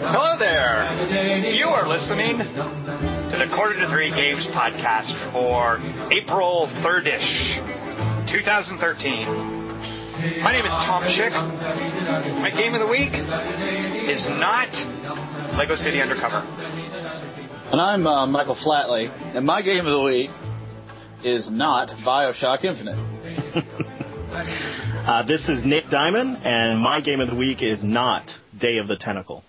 [0.00, 1.52] Hello there.
[1.52, 5.80] You are listening to the Quarter to Three Games podcast for
[6.10, 7.60] April 3rd-ish,
[8.26, 9.58] 2013.
[10.42, 11.32] My name is Tom Chick.
[11.32, 13.12] My game of the week
[14.08, 14.88] is not
[15.56, 16.44] Lego City Undercover.
[17.70, 20.30] And I'm uh, Michael Flatley, and my game of the week
[21.22, 22.98] is not Bioshock Infinite.
[24.30, 28.86] Uh, this is Nick Diamond, and my game of the week is not Day of
[28.86, 29.42] the Tentacle.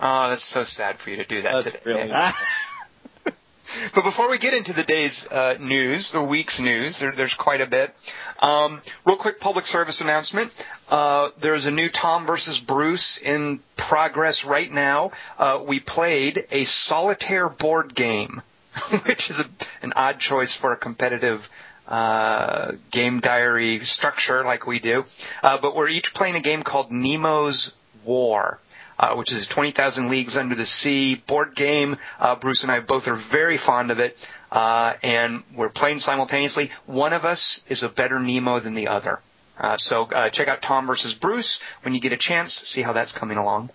[0.00, 1.82] Oh, that's so sad for you to do that That's today.
[1.84, 2.10] really
[3.94, 7.60] But before we get into the day's uh, news, the week's news, there, there's quite
[7.60, 7.94] a bit.
[8.40, 10.50] Um, real quick public service announcement.
[10.90, 15.12] Uh, there's a new Tom versus Bruce in progress right now.
[15.38, 18.42] Uh, we played a solitaire board game,
[19.06, 19.46] which is a,
[19.82, 21.48] an odd choice for a competitive
[21.86, 25.04] uh, game diary structure like we do.
[25.42, 28.58] Uh, but we're each playing a game called Nemo's War
[29.00, 31.96] uh, which is 20,000 Leagues Under the Sea board game.
[32.18, 36.70] Uh, Bruce and I both are very fond of it, uh, and we're playing simultaneously.
[36.84, 39.20] One of us is a better Nemo than the other.
[39.60, 42.54] Uh, so uh, check out Tom versus Bruce when you get a chance.
[42.54, 43.70] See how that's coming along.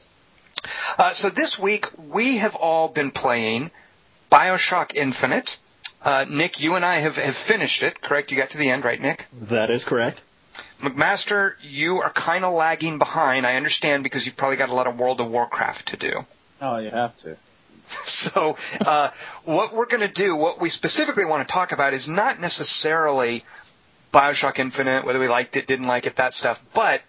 [0.98, 3.70] Uh, so this week we have all been playing
[4.32, 5.60] Bioshock Infinite.
[6.02, 8.32] Uh, Nick, you and I have, have finished it, correct?
[8.32, 9.28] You got to the end, right, Nick?
[9.42, 10.24] That is correct.
[10.82, 13.46] McMaster, you are kind of lagging behind.
[13.46, 16.26] I understand because you've probably got a lot of World of Warcraft to do.
[16.62, 17.38] Oh, you have to.
[17.88, 19.12] So, uh,
[19.44, 23.44] what we're going to do, what we specifically want to talk about is not necessarily
[24.16, 27.02] Bioshock Infinite, whether we liked it, didn't like it, that stuff, but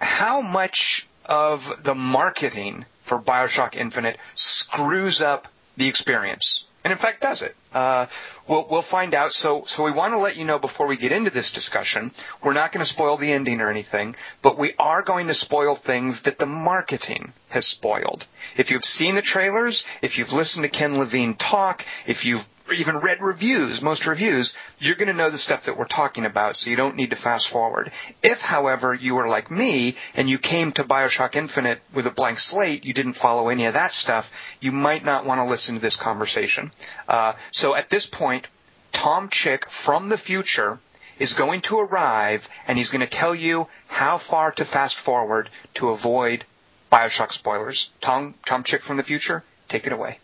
[0.00, 6.64] how much of the marketing for Bioshock Infinite screws up the experience.
[6.82, 7.54] And in fact, does it?
[7.72, 8.06] Uh,
[8.48, 9.32] we'll, we'll find out.
[9.32, 12.12] So, so we want to let you know before we get into this discussion,
[12.42, 15.74] we're not going to spoil the ending or anything, but we are going to spoil
[15.74, 18.26] things that the marketing has spoiled.
[18.56, 22.96] If you've seen the trailers, if you've listened to Ken Levine talk, if you've even
[22.96, 26.70] read reviews, most reviews, you're going to know the stuff that we're talking about, so
[26.70, 27.92] you don't need to fast forward.
[28.22, 32.38] If, however, you are like me and you came to Bioshock Infinite with a blank
[32.38, 35.80] slate, you didn't follow any of that stuff, you might not want to listen to
[35.80, 36.72] this conversation.
[37.08, 38.48] Uh, so at this point,
[38.92, 40.78] Tom Chick from the future
[41.18, 45.48] is going to arrive and he's going to tell you how far to fast forward
[45.72, 46.44] to avoid
[46.92, 47.90] Bioshock spoilers.
[48.02, 50.18] Tom, Tom Chick from the future, take it away.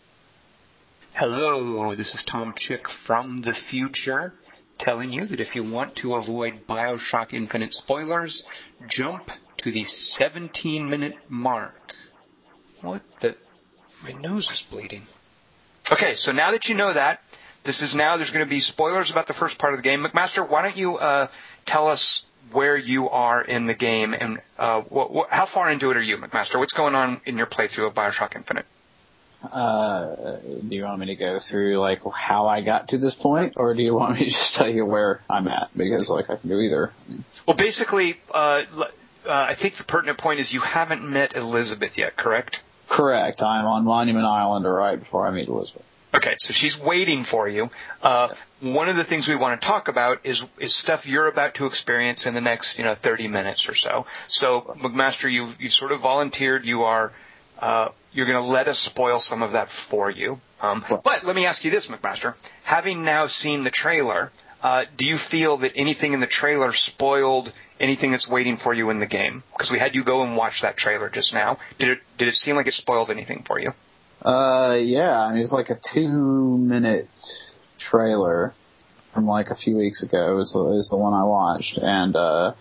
[1.13, 4.35] Hello, this is Tom Chick from the future
[4.77, 8.47] telling you that if you want to avoid Bioshock Infinite spoilers,
[8.87, 11.95] jump to the 17 minute mark.
[12.81, 13.35] What the?
[14.03, 15.07] My nose is bleeding.
[15.91, 17.21] Okay, so now that you know that,
[17.63, 20.03] this is now, there's going to be spoilers about the first part of the game.
[20.03, 21.27] McMaster, why don't you uh,
[21.65, 25.91] tell us where you are in the game and uh, wh- wh- how far into
[25.91, 26.59] it are you, McMaster?
[26.59, 28.65] What's going on in your playthrough of Bioshock Infinite?
[29.51, 33.53] Uh, do you want me to go through like how I got to this point,
[33.57, 35.69] or do you want me to just tell you where I'm at?
[35.75, 36.93] Because like I can do either.
[37.45, 38.85] Well, basically, uh, uh,
[39.25, 42.61] I think the pertinent point is you haven't met Elizabeth yet, correct?
[42.93, 43.41] Correct.
[43.41, 45.81] I'm on Monument Island right before I meet Elizabeth.
[46.13, 47.71] Okay, so she's waiting for you.
[48.03, 51.55] Uh, one of the things we want to talk about is is stuff you're about
[51.55, 54.05] to experience in the next, you know, 30 minutes or so.
[54.27, 56.65] So, McMaster, you you sort of volunteered.
[56.65, 57.11] You are
[57.57, 60.39] uh, you're going to let us spoil some of that for you.
[60.61, 65.07] Um, but let me ask you this, McMaster: having now seen the trailer, uh, do
[65.07, 69.07] you feel that anything in the trailer spoiled anything that's waiting for you in the
[69.07, 69.43] game?
[69.51, 71.57] Because we had you go and watch that trailer just now.
[71.79, 73.73] Did it did it seem like it spoiled anything for you?
[74.21, 75.19] Uh, yeah.
[75.19, 77.09] I mean, it's like a two minute
[77.77, 78.53] trailer
[79.13, 82.53] from like a few weeks ago is, is the one I watched, and uh,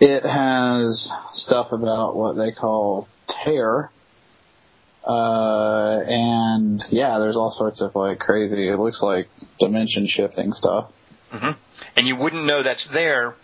[0.00, 3.90] it has stuff about what they call tear.
[5.06, 9.28] Uh, and yeah, there's all sorts of like crazy, it looks like
[9.58, 10.90] dimension shifting stuff.
[11.30, 11.52] hmm
[11.96, 13.34] And you wouldn't know that's there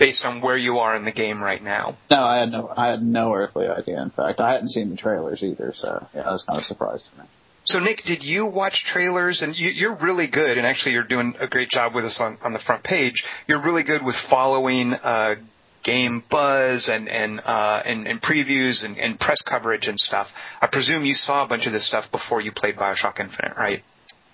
[0.00, 1.94] based on where you are in the game right now.
[2.10, 4.02] No, I had no, I had no earthly idea.
[4.02, 7.10] In fact, I hadn't seen the trailers either, so yeah, I was kind of surprised
[7.12, 7.28] to me.
[7.64, 9.42] So Nick, did you watch trailers?
[9.42, 12.38] And you, you're really good, and actually you're doing a great job with us on,
[12.42, 13.26] on the front page.
[13.46, 15.34] You're really good with following uh,
[15.82, 20.32] game buzz and and uh, and, and previews and, and press coverage and stuff.
[20.62, 23.82] I presume you saw a bunch of this stuff before you played Bioshock Infinite, right?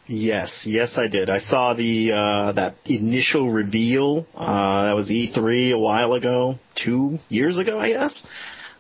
[0.09, 1.29] Yes, yes, I did.
[1.31, 4.27] I saw the uh, that initial reveal.
[4.37, 8.25] Uh, that was E3 a while ago, two years ago, I guess.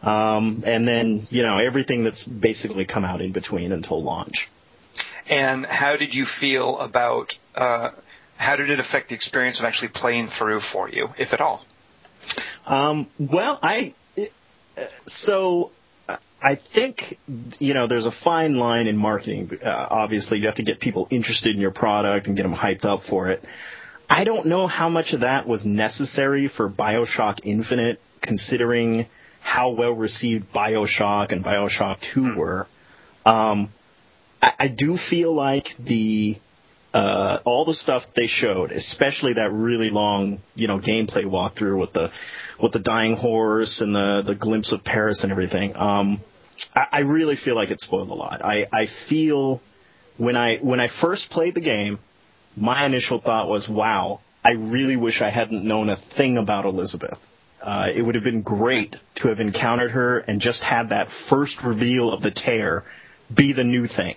[0.02, 4.48] Um, and then, you know, everything that's basically come out in between until launch.
[5.28, 7.90] And how did you feel about, uh,
[8.36, 11.64] how did it affect the experience of actually playing through for you, if at all?
[12.66, 13.94] Um, well, I,
[15.06, 15.72] so
[16.42, 17.18] I think,
[17.58, 19.58] you know, there's a fine line in marketing.
[19.62, 22.84] Uh, obviously, you have to get people interested in your product and get them hyped
[22.84, 23.42] up for it.
[24.08, 29.06] I don't know how much of that was necessary for Bioshock Infinite, considering
[29.40, 32.38] how well received Bioshock and Bioshock 2 hmm.
[32.38, 32.66] were.
[33.24, 33.70] Um,
[34.42, 36.36] I, I do feel like the
[36.94, 41.92] uh, all the stuff they showed, especially that really long, you know, gameplay walkthrough with
[41.92, 42.10] the
[42.58, 45.76] with the dying horse and the the glimpse of Paris and everything.
[45.76, 46.20] Um,
[46.74, 48.42] I, I really feel like it spoiled a lot.
[48.44, 49.60] I, I feel
[50.16, 51.98] when I when I first played the game,
[52.56, 57.26] my initial thought was, "Wow, I really wish I hadn't known a thing about Elizabeth."
[57.60, 61.64] Uh, it would have been great to have encountered her and just had that first
[61.64, 62.84] reveal of the tear
[63.34, 64.14] be the new thing.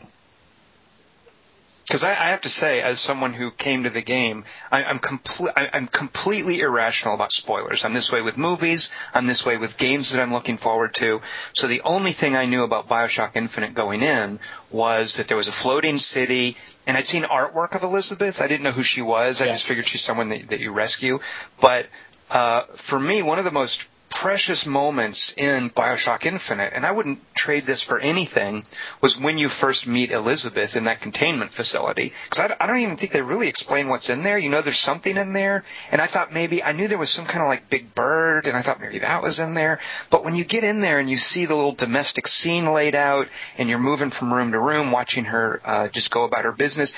[1.89, 4.99] Because I, I, have to say, as someone who came to the game, I, I'm
[4.99, 5.51] complete.
[5.55, 7.83] I'm completely irrational about spoilers.
[7.83, 8.91] I'm this way with movies.
[9.11, 11.21] I'm this way with games that I'm looking forward to.
[11.53, 14.39] So the only thing I knew about Bioshock Infinite going in
[14.69, 18.39] was that there was a floating city, and I'd seen artwork of Elizabeth.
[18.39, 19.41] I didn't know who she was.
[19.41, 19.53] I yeah.
[19.53, 21.19] just figured she's someone that, that you rescue.
[21.59, 21.87] But
[22.29, 27.19] uh, for me, one of the most precious moments in Bioshock Infinite, and I wouldn't
[27.35, 28.63] trade this for anything,
[29.01, 32.13] was when you first meet Elizabeth in that containment facility.
[32.25, 34.37] Because I, I, don't even think they really explain what's in there.
[34.37, 37.25] You know, there's something in there, and I thought maybe I knew there was some
[37.25, 39.79] kind of like big bird, and I thought maybe that was in there.
[40.09, 43.27] But when you get in there and you see the little domestic scene laid out,
[43.57, 46.93] and you're moving from room to room, watching her uh, just go about her business.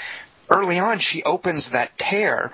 [0.50, 2.52] Early on, she opens that tear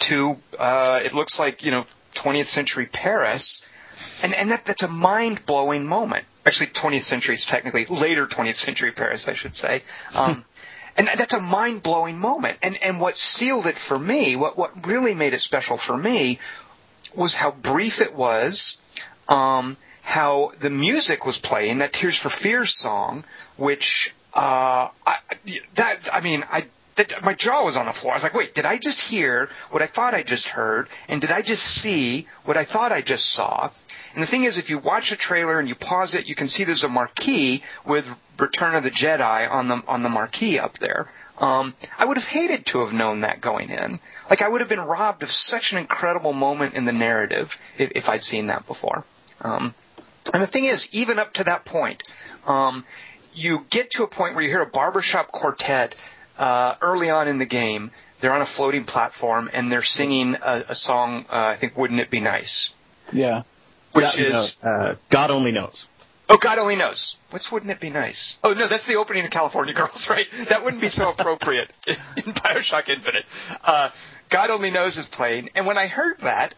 [0.00, 1.86] to uh, it looks like you know
[2.18, 3.62] 20th century Paris,
[4.22, 6.24] and and that that's a mind blowing moment.
[6.44, 9.82] Actually, 20th century is technically later 20th century Paris, I should say.
[10.16, 10.42] Um,
[10.96, 12.58] and that's a mind blowing moment.
[12.62, 16.38] And and what sealed it for me, what what really made it special for me,
[17.14, 18.78] was how brief it was.
[19.28, 23.24] Um, how the music was playing, that Tears for Fears song,
[23.58, 25.16] which uh, I,
[25.74, 26.64] that I mean, I
[26.98, 28.12] that my jaw was on the floor.
[28.12, 30.88] I was like, wait, did I just hear what I thought I just heard?
[31.08, 33.70] And did I just see what I thought I just saw?
[34.14, 36.48] And the thing is, if you watch the trailer and you pause it, you can
[36.48, 38.08] see there's a marquee with
[38.38, 41.10] Return of the Jedi on the on the marquee up there.
[41.38, 44.00] Um, I would have hated to have known that going in.
[44.30, 47.92] Like I would have been robbed of such an incredible moment in the narrative if,
[47.94, 49.04] if I'd seen that before.
[49.40, 49.74] Um,
[50.32, 52.02] and the thing is, even up to that point,
[52.46, 52.84] um,
[53.34, 55.94] you get to a point where you hear a barbershop quartet
[56.38, 57.90] uh, early on in the game.
[58.20, 61.26] They're on a floating platform and they're singing a, a song.
[61.30, 62.74] Uh, I think "Wouldn't It Be Nice."
[63.12, 63.42] Yeah.
[63.92, 65.88] Which yeah, is uh, God only knows.
[66.30, 67.16] Oh, God only knows.
[67.30, 68.38] What's "Wouldn't It Be Nice"?
[68.44, 70.26] Oh no, that's the opening of California Girls, right?
[70.48, 73.24] That wouldn't be so appropriate in, in Bioshock Infinite.
[73.64, 73.90] Uh,
[74.28, 76.54] God only knows is playing, and when I heard that,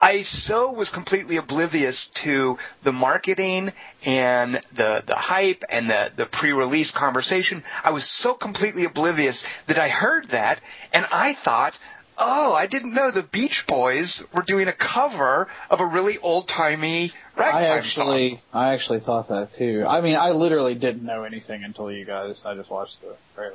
[0.00, 3.72] I so was completely oblivious to the marketing
[4.04, 7.62] and the the hype and the the pre-release conversation.
[7.82, 10.60] I was so completely oblivious that I heard that
[10.92, 11.78] and I thought,
[12.16, 17.12] "Oh, I didn't know the Beach Boys were doing a cover of a really old-timey
[17.36, 19.84] ragtime I actually song." I actually thought that too.
[19.86, 23.54] I mean, I literally didn't know anything until you guys I just watched the trailer.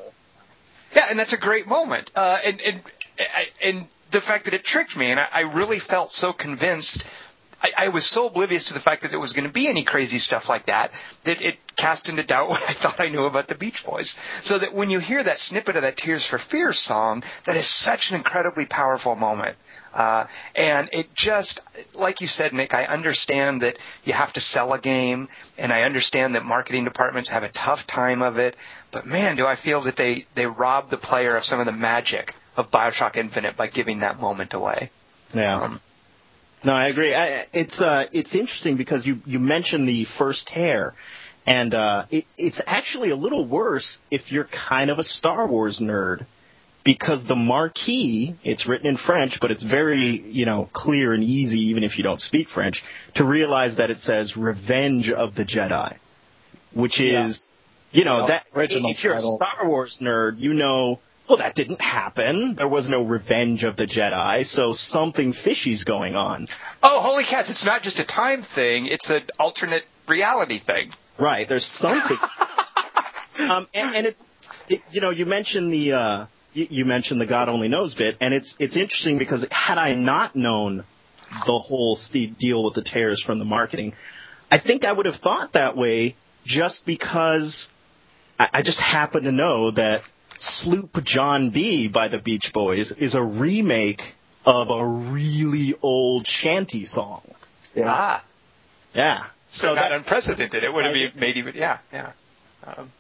[0.93, 2.11] Yeah, and that's a great moment.
[2.15, 2.81] Uh, and and
[3.61, 7.05] and the fact that it tricked me, and I, I really felt so convinced.
[7.61, 9.83] I, I was so oblivious to the fact that there was going to be any
[9.83, 10.91] crazy stuff like that
[11.23, 14.15] that it cast into doubt what I thought I knew about the Beach Boys.
[14.43, 17.67] So that when you hear that snippet of that Tears for Fears song, that is
[17.67, 19.57] such an incredibly powerful moment.
[19.93, 21.61] Uh, and it just,
[21.93, 25.83] like you said, Nick, I understand that you have to sell a game, and I
[25.83, 28.57] understand that marketing departments have a tough time of it.
[28.91, 31.71] But man, do I feel that they they rob the player of some of the
[31.71, 34.89] magic of Bioshock Infinite by giving that moment away.
[35.33, 35.61] Yeah.
[35.61, 35.81] Um,
[36.63, 37.13] no, I agree.
[37.13, 40.93] I, it's uh, it's interesting because you you mentioned the first tear,
[41.45, 45.79] and uh, it, it's actually a little worse if you're kind of a Star Wars
[45.79, 46.25] nerd,
[46.83, 51.69] because the marquee it's written in French, but it's very you know clear and easy
[51.69, 52.83] even if you don't speak French
[53.15, 55.97] to realize that it says "Revenge of the Jedi,"
[56.73, 57.53] which is
[57.91, 57.99] yeah.
[57.99, 59.39] you know that if you're title.
[59.41, 62.55] a Star Wars nerd, you know well, that didn't happen.
[62.55, 66.49] There was no revenge of the Jedi, so something fishy's going on.
[66.81, 70.91] Oh, holy cats, it's not just a time thing, it's an alternate reality thing.
[71.17, 72.17] Right, there's something.
[73.49, 74.29] um, and, and it's,
[74.67, 78.17] it, you know, you mentioned the, uh, you, you mentioned the God only knows bit,
[78.19, 80.83] and it's, it's interesting because had I not known
[81.45, 81.97] the whole
[82.37, 83.93] deal with the tears from the marketing,
[84.51, 87.69] I think I would have thought that way just because
[88.39, 90.07] I, I just happen to know that
[90.37, 96.83] Sloop John B by the Beach Boys is a remake of a really old shanty
[96.83, 97.21] song.
[97.75, 97.85] Yeah.
[97.87, 98.23] Ah,
[98.93, 99.23] Yeah.
[99.47, 100.63] so So not that, unprecedented.
[100.63, 102.11] It would have been made even, yeah, yeah.
[102.65, 102.91] Um,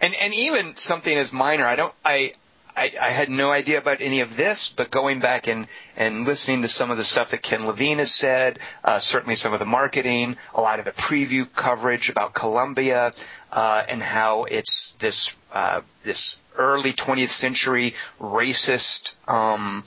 [0.00, 2.32] and and even something as minor, I don't, I,
[2.76, 5.66] I, I had no idea about any of this, but going back and
[5.96, 9.52] and listening to some of the stuff that Ken Levine has said, uh, certainly some
[9.52, 13.12] of the marketing, a lot of the preview coverage about Columbia,
[13.52, 19.14] uh, and how it's this uh, this early 20th century racist.
[19.28, 19.84] Um,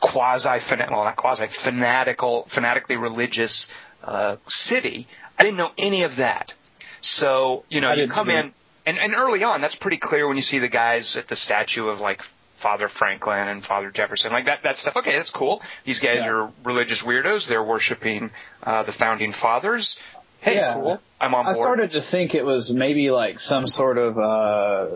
[0.00, 0.48] quasi
[0.90, 3.70] well not quasi fanatical fanatically religious
[4.02, 5.06] uh, city.
[5.38, 6.54] I didn't know any of that.
[7.02, 8.52] So you know you come in
[8.90, 11.88] and and early on that's pretty clear when you see the guys at the statue
[11.88, 12.22] of like
[12.56, 14.96] Father Franklin and Father Jefferson like that that stuff.
[14.96, 15.62] Okay, that's cool.
[15.84, 16.30] These guys Yeah.
[16.32, 17.48] are religious weirdos.
[17.48, 18.30] They're worshiping
[18.62, 19.98] uh, the founding fathers.
[20.40, 20.74] Hey, Yeah.
[20.74, 21.00] cool.
[21.20, 24.86] I'm on I started to think it was maybe like some sort of uh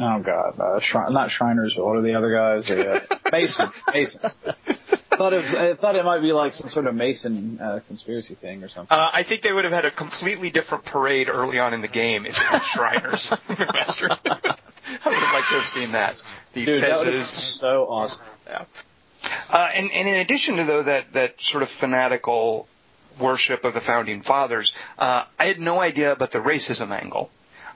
[0.00, 2.66] oh god, uh, Shri- not Shriners, but what are the other guys?
[2.66, 3.80] The, uh, Masons.
[3.92, 4.38] Masons.
[5.18, 8.36] Thought it was, I thought it might be like some sort of Mason uh, conspiracy
[8.36, 8.96] thing or something.
[8.96, 11.88] Uh, I think they would have had a completely different parade early on in the
[11.88, 14.10] game if it was Shriners McMaster.
[14.24, 16.22] I would have liked to have seen that.
[16.52, 18.22] The Dude, that would have been so awesome.
[18.46, 18.64] Yeah.
[19.50, 22.68] Uh, and, and in addition to though that that sort of fanatical
[23.18, 27.28] worship of the founding fathers, uh, I had no idea about the racism angle.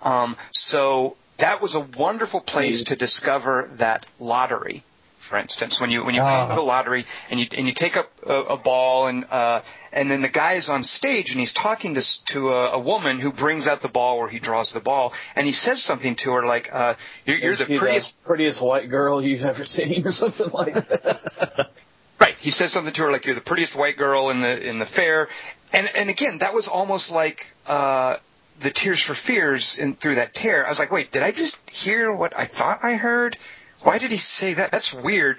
[0.03, 4.85] Um, so that was a wonderful place to discover that lottery.
[5.33, 6.49] For instance, when you when you Ah.
[6.51, 10.11] pay the lottery and you and you take up a, a ball and uh, and
[10.11, 13.33] then the guy is on stage and he's talking to to a, a woman who
[13.33, 16.45] brings out the ball where he draws the ball and he says something to her
[16.45, 20.51] like uh, you're, you're the She's prettiest prettiest white girl you've ever seen or something
[20.51, 21.71] like that.
[22.21, 22.37] Right.
[22.39, 24.85] He says something to her like you're the prettiest white girl in the in the
[24.87, 25.29] fair.
[25.73, 28.19] And and again, that was almost like uh
[28.61, 30.67] the Tears for Fears in through that tear.
[30.67, 33.39] I was like, wait, did I just hear what I thought I heard?
[33.83, 34.71] Why did he say that?
[34.71, 35.39] That's weird.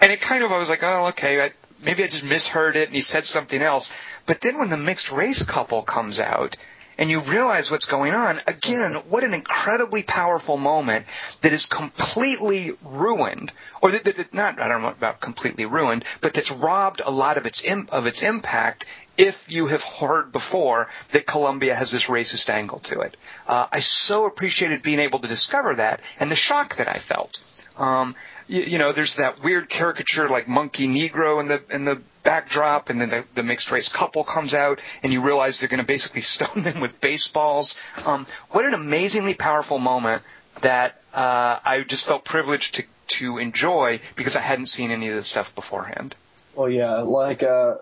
[0.00, 1.50] And it kind of I was like, oh, okay, I,
[1.82, 3.92] maybe I just misheard it and he said something else.
[4.26, 6.56] But then when the mixed race couple comes out
[6.96, 11.06] and you realize what's going on, again, what an incredibly powerful moment
[11.42, 16.04] that is completely ruined, or that, that, that not, I don't know about completely ruined,
[16.20, 18.86] but that's robbed a lot of its, of its impact
[19.16, 23.16] if you have heard before that Columbia has this racist angle to it.
[23.46, 27.38] Uh, I so appreciated being able to discover that and the shock that I felt.
[27.76, 28.14] Um,
[28.46, 32.90] you, you know, there's that weird caricature like monkey Negro in the in the backdrop,
[32.90, 35.86] and then the, the mixed race couple comes out, and you realize they're going to
[35.86, 37.76] basically stone them with baseballs.
[38.06, 40.22] Um, what an amazingly powerful moment
[40.62, 45.14] that uh, I just felt privileged to to enjoy because I hadn't seen any of
[45.14, 46.14] this stuff beforehand.
[46.54, 47.76] Well, yeah, like uh,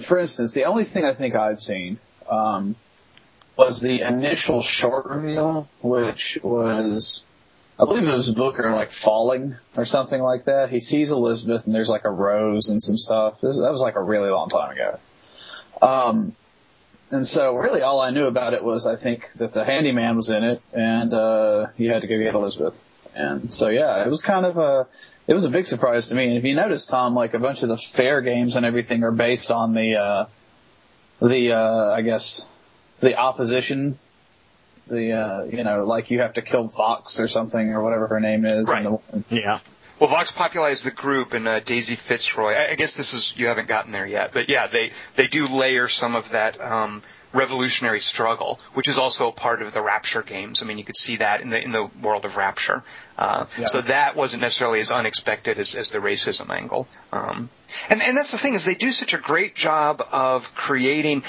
[0.00, 1.98] for instance, the only thing I think I'd seen
[2.28, 2.74] um,
[3.56, 7.24] was the initial short reveal, which was,
[7.78, 10.70] I believe it was Booker like falling or something like that.
[10.70, 13.40] He sees Elizabeth, and there's like a rose and some stuff.
[13.40, 14.98] This, that was like a really long time ago.
[15.82, 16.36] Um,
[17.10, 20.30] and so really all I knew about it was I think that the handyman was
[20.30, 22.80] in it, and uh, he had to go get Elizabeth.
[23.14, 24.86] And so yeah, it was kind of a
[25.26, 26.28] it was a big surprise to me.
[26.28, 29.10] And if you notice, Tom, like a bunch of the fair games and everything are
[29.10, 30.26] based on the, uh,
[31.26, 32.46] the, uh, I guess,
[33.00, 33.98] the opposition.
[34.86, 38.20] The, uh, you know, like you have to kill Fox or something or whatever her
[38.20, 38.68] name is.
[38.68, 38.84] Right.
[38.84, 39.58] And the, Yeah.
[39.98, 42.52] Well, Vox Populi is the group, and uh, Daisy Fitzroy.
[42.52, 45.46] I, I guess this is you haven't gotten there yet, but yeah, they they do
[45.46, 50.22] layer some of that um, revolutionary struggle, which is also a part of the Rapture
[50.22, 50.62] games.
[50.62, 52.82] I mean, you could see that in the in the world of Rapture.
[53.16, 53.66] Uh, Yeah.
[53.66, 56.88] So that wasn't necessarily as unexpected as, as the racism angle.
[57.12, 57.48] Um,
[57.88, 61.22] and and that's the thing is they do such a great job of creating.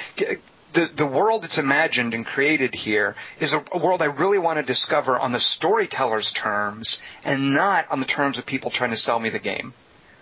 [0.75, 4.59] The, the world that's imagined and created here is a, a world I really want
[4.59, 8.97] to discover on the storyteller's terms and not on the terms of people trying to
[8.97, 9.73] sell me the game.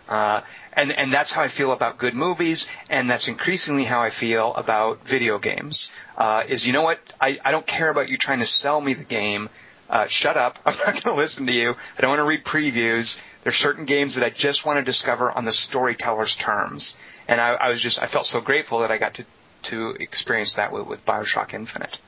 [0.07, 0.41] Uh,
[0.73, 4.53] and, and that's how I feel about good movies, and that's increasingly how I feel
[4.53, 5.91] about video games.
[6.17, 6.99] Uh, is you know what?
[7.19, 9.49] I, I don't care about you trying to sell me the game.
[9.89, 10.59] Uh, shut up.
[10.65, 11.75] I'm not going to listen to you.
[11.97, 13.21] I don't want to read previews.
[13.43, 16.97] There's certain games that I just want to discover on the storyteller's terms.
[17.27, 19.25] And I, I was just, I felt so grateful that I got to,
[19.63, 21.99] to experience that with, with Bioshock Infinite.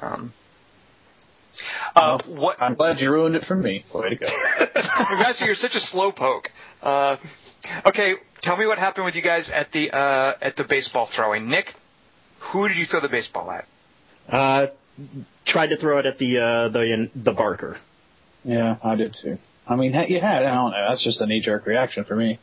[0.00, 0.32] Um,
[1.96, 3.84] uh, what, I'm glad you ruined it for me.
[3.92, 4.26] Way to go.
[4.58, 6.46] McMaster, you're such a slowpoke.
[6.82, 7.16] Uh,
[7.86, 11.48] okay, tell me what happened with you guys at the uh, at the baseball throwing.
[11.48, 11.74] Nick,
[12.38, 13.66] who did you throw the baseball at?
[14.28, 14.66] Uh,
[15.44, 17.76] tried to throw it at the uh, the the Barker.
[18.44, 19.38] yeah, I did too.
[19.66, 20.86] I mean, yeah, I don't know.
[20.88, 22.38] That's just a knee jerk reaction for me.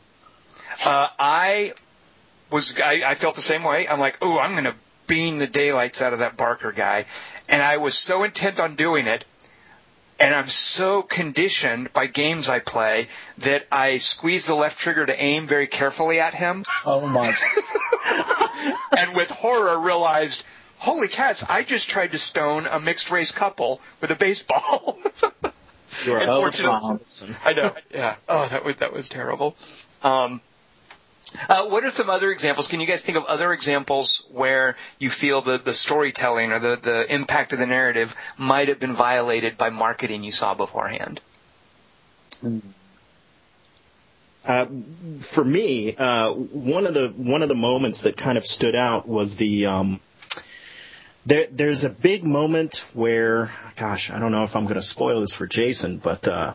[0.84, 1.72] Uh, I
[2.50, 3.88] was I, I felt the same way.
[3.88, 4.74] I'm like, oh, I'm gonna
[5.06, 7.06] being the daylights out of that Barker guy,
[7.48, 9.24] and I was so intent on doing it,
[10.18, 15.22] and I'm so conditioned by games I play that I squeeze the left trigger to
[15.22, 16.64] aim very carefully at him.
[16.84, 17.32] Oh my!
[18.98, 20.44] and with horror realized,
[20.78, 21.44] holy cats!
[21.48, 24.98] I just tried to stone a mixed race couple with a baseball.
[26.04, 27.72] You are Unfortunately- I know.
[27.94, 28.16] Yeah.
[28.28, 29.56] Oh, that was that was terrible.
[30.02, 30.40] Um,
[31.48, 32.68] uh, what are some other examples?
[32.68, 36.76] Can you guys think of other examples where you feel the, the storytelling or the,
[36.76, 41.20] the impact of the narrative might have been violated by marketing you saw beforehand?
[44.46, 44.66] Uh,
[45.18, 49.08] for me, uh, one of the one of the moments that kind of stood out
[49.08, 50.00] was the um,
[51.24, 51.48] there.
[51.50, 55.32] There's a big moment where, gosh, I don't know if I'm going to spoil this
[55.32, 56.54] for Jason, but uh,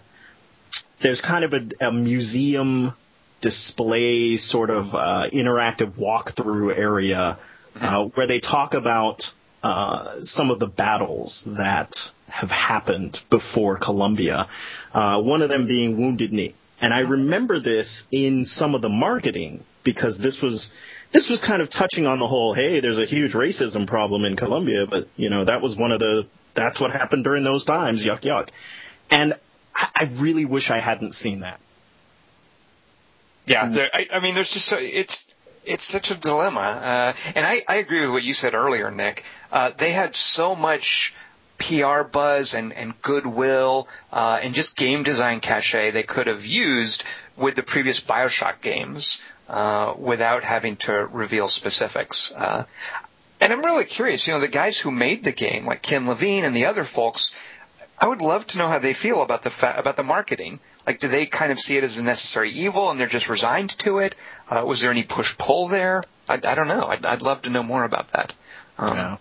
[1.01, 2.93] there's kind of a, a museum
[3.41, 7.37] display sort of uh, interactive walkthrough area
[7.79, 9.33] uh, where they talk about
[9.63, 14.47] uh, some of the battles that have happened before Columbia.
[14.93, 16.53] Uh, one of them being Wounded Knee.
[16.79, 20.73] And I remember this in some of the marketing because this was
[21.11, 24.35] this was kind of touching on the whole, hey, there's a huge racism problem in
[24.35, 28.03] Columbia, but you know, that was one of the that's what happened during those times,
[28.03, 28.49] yuck yuck.
[29.09, 29.33] And
[29.75, 31.59] I, I really wish I hadn't seen that.
[33.51, 35.27] Yeah, there, I, I mean, there's just so, it's
[35.65, 39.23] it's such a dilemma, uh, and I, I agree with what you said earlier, Nick.
[39.51, 41.13] Uh, they had so much
[41.59, 47.03] PR buzz and, and goodwill uh, and just game design cachet they could have used
[47.37, 52.31] with the previous Bioshock games uh, without having to reveal specifics.
[52.31, 52.65] Uh,
[53.39, 56.45] and I'm really curious, you know, the guys who made the game, like Ken Levine
[56.45, 57.35] and the other folks,
[58.01, 60.59] I would love to know how they feel about the fa- about the marketing.
[60.87, 63.77] Like, do they kind of see it as a necessary evil and they're just resigned
[63.79, 64.15] to it?
[64.49, 66.03] Uh, was there any push pull there?
[66.27, 66.85] I, I don't know.
[66.87, 68.33] I'd, I'd love to know more about that.
[68.79, 69.17] Um, Yeah.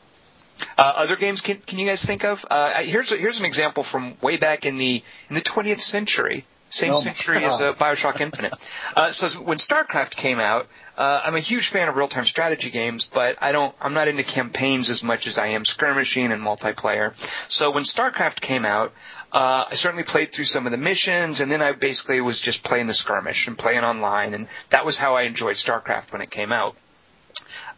[0.79, 2.45] uh, other games can, can you guys think of?
[2.51, 6.47] Uh, here's a, here's an example from way back in the in the 20th century,
[6.71, 8.55] same Oh century as uh, Bioshock Infinite.
[8.97, 13.09] Uh, so when StarCraft came out, uh, I'm a huge fan of real-time strategy games,
[13.13, 17.15] but I don't I'm not into campaigns as much as I am skirmishing and multiplayer.
[17.49, 18.93] So when StarCraft came out,
[19.33, 22.63] uh, I certainly played through some of the missions, and then I basically was just
[22.63, 26.31] playing the skirmish and playing online, and that was how I enjoyed StarCraft when it
[26.31, 26.77] came out.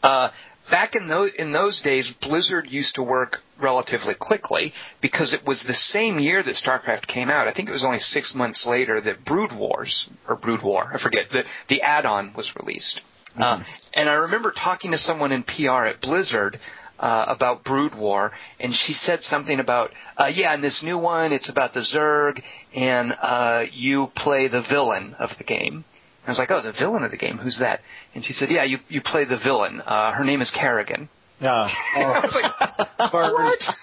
[0.02, 0.30] Uh,
[0.70, 5.62] back in those in those days, Blizzard used to work relatively quickly because it was
[5.62, 7.48] the same year that StarCraft came out.
[7.48, 10.98] I think it was only six months later that Brood Wars or Brood War, I
[10.98, 13.02] forget, the the add-on was released.
[13.36, 13.62] Uh,
[13.94, 16.58] and I remember talking to someone in PR at Blizzard.
[17.00, 21.32] Uh, about Brood War, and she said something about, uh, yeah, in this new one,
[21.32, 22.44] it's about the Zerg,
[22.76, 25.84] and uh, you play the villain of the game.
[26.26, 27.82] I was like, oh, the villain of the game, who's that?
[28.14, 29.80] And she said, yeah, you, you play the villain.
[29.80, 31.08] Uh, her name is Kerrigan.
[31.40, 31.68] Yeah.
[31.96, 33.76] I was like, what?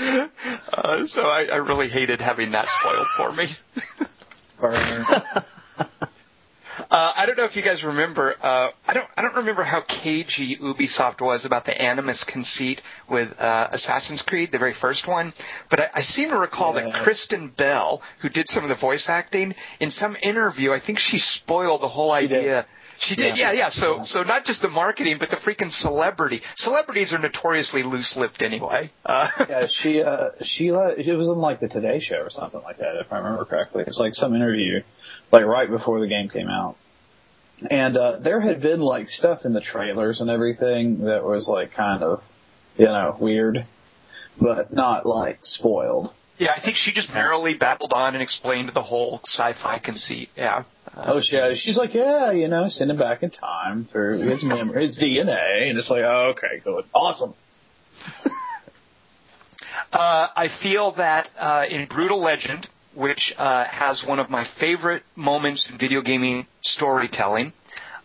[0.74, 3.48] uh, so I, I really hated having that spoiled for me.
[6.94, 8.34] Uh, I don't know if you guys remember.
[8.42, 9.08] Uh, I don't.
[9.16, 14.52] I don't remember how cagey Ubisoft was about the Animus conceit with uh, Assassin's Creed,
[14.52, 15.32] the very first one.
[15.70, 19.08] But I, I seem to recall that Kristen Bell, who did some of the voice
[19.08, 22.38] acting, in some interview, I think she spoiled the whole She did.
[22.40, 22.66] idea.
[22.98, 23.58] She did, yeah, Yeah.
[23.58, 23.68] yeah.
[23.70, 26.42] So, so not just the marketing, but the freaking celebrity.
[26.56, 28.90] Celebrities are notoriously loose-lipped anyway.
[29.04, 32.76] Uh, Yeah, she uh, she it was on like the Today Show or something like
[32.76, 33.82] that, if I remember correctly.
[33.86, 34.82] It's like some interview,
[35.32, 36.76] like right before the game came out,
[37.70, 41.72] and uh, there had been like stuff in the trailers and everything that was like
[41.72, 42.24] kind of,
[42.76, 43.66] you know, weird,
[44.40, 46.12] but not like spoiled.
[46.38, 50.30] yeah, I think she just merrily babbled on and explained the whole sci-fi conceit.
[50.36, 50.64] Yeah.
[50.96, 54.44] Oh, she, yeah, she's like, yeah, you know, send him back in time through his
[54.44, 57.34] memory, his DNA, and it's like, oh, okay, good, awesome.
[59.92, 65.02] Uh, I feel that uh, in Brutal Legend, which uh, has one of my favorite
[65.16, 67.52] moments in video gaming storytelling,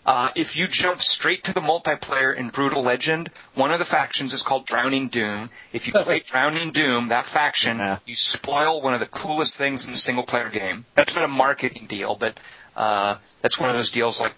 [0.06, 4.34] uh, if you jump straight to the multiplayer in Brutal Legend, one of the factions
[4.34, 5.50] is called Drowning Doom.
[5.74, 7.98] If you play Drowning Doom, that faction, Yeah.
[8.06, 10.86] you spoil one of the coolest things in the single player game.
[10.96, 12.40] That's not a marketing deal, but
[12.78, 14.34] uh, that's one of those deals like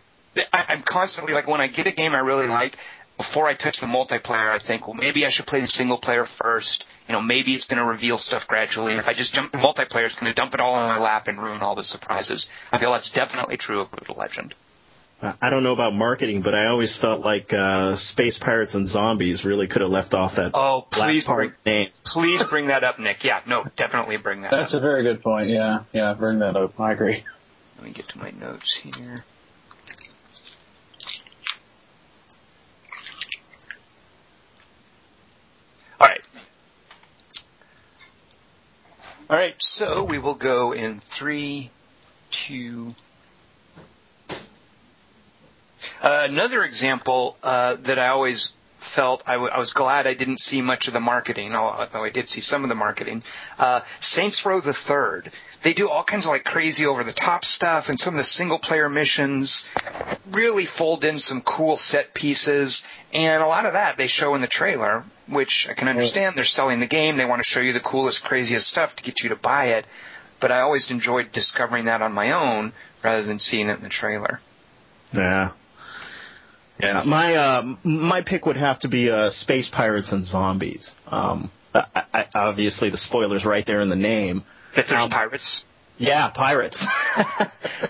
[0.53, 2.77] I, I'm constantly like when I get a game I really like,
[3.19, 6.23] before I touch the multiplayer, I think, well, maybe I should play the single player
[6.23, 6.85] first.
[7.09, 8.93] You know, maybe it's going to reveal stuff gradually.
[8.93, 10.99] And if I just jump to multiplayer, it's going to dump it all on my
[10.99, 12.49] lap and ruin all the surprises.
[12.71, 14.55] I feel that's definitely true of Brutal Legend.
[15.41, 19.43] I don't know about marketing, but I always felt like uh, Space Pirates and Zombies
[19.43, 21.89] really could have left off that Oh, last please part bring, name.
[22.05, 23.21] please bring that up, Nick.
[23.25, 24.77] Yeah, no, definitely bring that That's up.
[24.77, 25.49] a very good point.
[25.49, 26.79] Yeah, yeah, bring that up.
[26.79, 27.25] I agree.
[27.79, 29.25] Let me get to my notes here.
[39.29, 41.69] All right, so we will go in three,
[42.31, 42.95] two.
[46.01, 48.53] Uh, another example uh, that I always
[48.89, 52.09] felt I, w- I was glad I didn't see much of the marketing, although I
[52.09, 53.23] did see some of the marketing.
[53.57, 55.31] Uh, Saints Row the Third.
[55.61, 58.23] They do all kinds of like crazy over the top stuff and some of the
[58.23, 59.65] single player missions
[60.31, 64.41] really fold in some cool set pieces and a lot of that they show in
[64.41, 66.35] the trailer, which I can understand.
[66.35, 67.17] They're selling the game.
[67.17, 69.85] They want to show you the coolest, craziest stuff to get you to buy it.
[70.39, 72.73] But I always enjoyed discovering that on my own
[73.03, 74.39] rather than seeing it in the trailer.
[75.13, 75.51] Yeah.
[76.79, 80.95] Yeah, my uh, my pick would have to be uh, Space Pirates and Zombies.
[81.07, 84.43] Um, I, I, obviously, the spoilers right there in the name.
[84.75, 85.65] That there's um, pirates.
[85.97, 86.87] Yeah, pirates.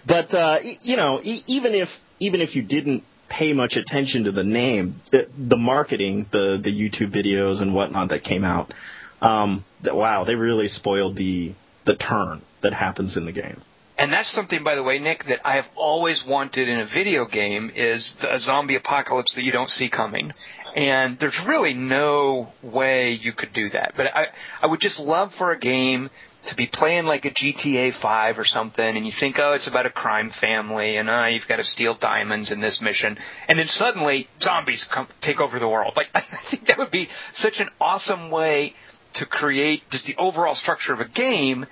[0.07, 4.43] but uh, you know, even if even if you didn't pay much attention to the
[4.43, 8.73] name, the, the marketing, the the YouTube videos and whatnot that came out,
[9.21, 11.53] um, that, wow, they really spoiled the
[11.85, 13.61] the turn that happens in the game.
[13.99, 17.25] And that's something, by the way, Nick, that I have always wanted in a video
[17.25, 20.31] game is a zombie apocalypse that you don't see coming.
[20.73, 23.95] And there's really no way you could do that.
[23.97, 24.27] But I,
[24.61, 26.09] I would just love for a game
[26.45, 29.85] to be playing like a GTA 5 or something, and you think, oh, it's about
[29.85, 33.17] a crime family, and uh, you've got to steal diamonds in this mission,
[33.49, 35.97] and then suddenly zombies come take over the world.
[35.97, 38.75] Like, I think that would be such an awesome way
[39.15, 41.65] to create just the overall structure of a game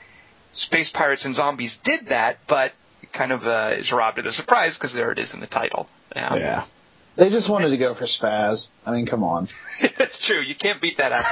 [0.58, 4.32] Space Pirates and Zombies did that, but it kind of uh, is robbed of the
[4.32, 5.88] surprise because there it is in the title.
[6.16, 6.36] Yeah.
[6.36, 6.64] yeah.
[7.16, 8.70] They just wanted to go for spaz.
[8.86, 9.48] I mean, come on.
[9.98, 10.40] That's true.
[10.40, 11.24] You can't beat that out.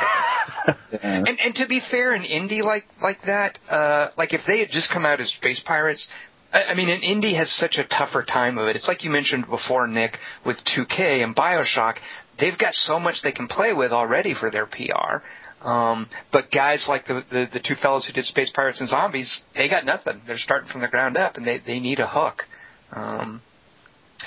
[1.03, 1.23] yeah.
[1.27, 4.69] And and to be fair, an indie like like that, uh, like if they had
[4.69, 6.07] just come out as Space Pirates,
[6.53, 8.75] I, I mean, an indie has such a tougher time of it.
[8.75, 11.97] It's like you mentioned before, Nick, with 2K and Bioshock.
[12.38, 15.21] They've got so much they can play with already for their PR.
[15.65, 19.43] Um, but guys like the, the, the two fellows who did Space Pirates and Zombies,
[19.54, 20.21] they got nothing.
[20.28, 22.47] They're starting from the ground up, and they they need a hook.
[22.91, 23.41] Um,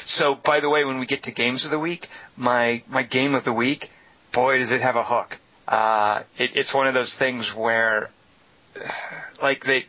[0.05, 3.35] so, by the way, when we get to games of the week, my my game
[3.37, 3.89] of the week,
[4.33, 5.39] boy, does it have a hook.
[5.69, 8.11] Uh, it, it's one of those things where,
[9.43, 9.87] like they,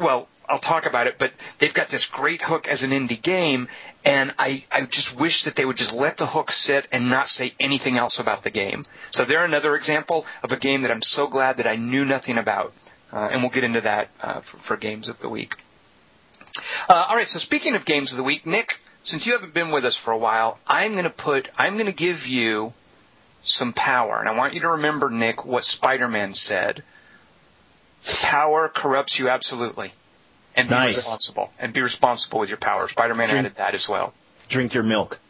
[0.00, 3.68] well, I'll talk about it, but they've got this great hook as an indie game,
[4.04, 7.28] and I, I just wish that they would just let the hook sit and not
[7.28, 8.84] say anything else about the game.
[9.10, 12.36] So they're another example of a game that I'm so glad that I knew nothing
[12.36, 12.74] about,
[13.12, 15.56] uh, and we'll get into that uh, for, for, games of the week.
[16.88, 19.70] Uh, all right, so speaking of games of the week, Nick, since you haven't been
[19.70, 22.72] with us for a while, I'm going to put, I'm going to give you
[23.42, 26.82] some power, and I want you to remember, Nick, what Spider-Man said.
[28.22, 29.92] Power corrupts you absolutely
[30.54, 30.96] and be nice.
[30.96, 32.88] responsible and be responsible with your power.
[32.88, 34.12] Spider-Man drink, added that as well.
[34.48, 35.20] Drink your milk.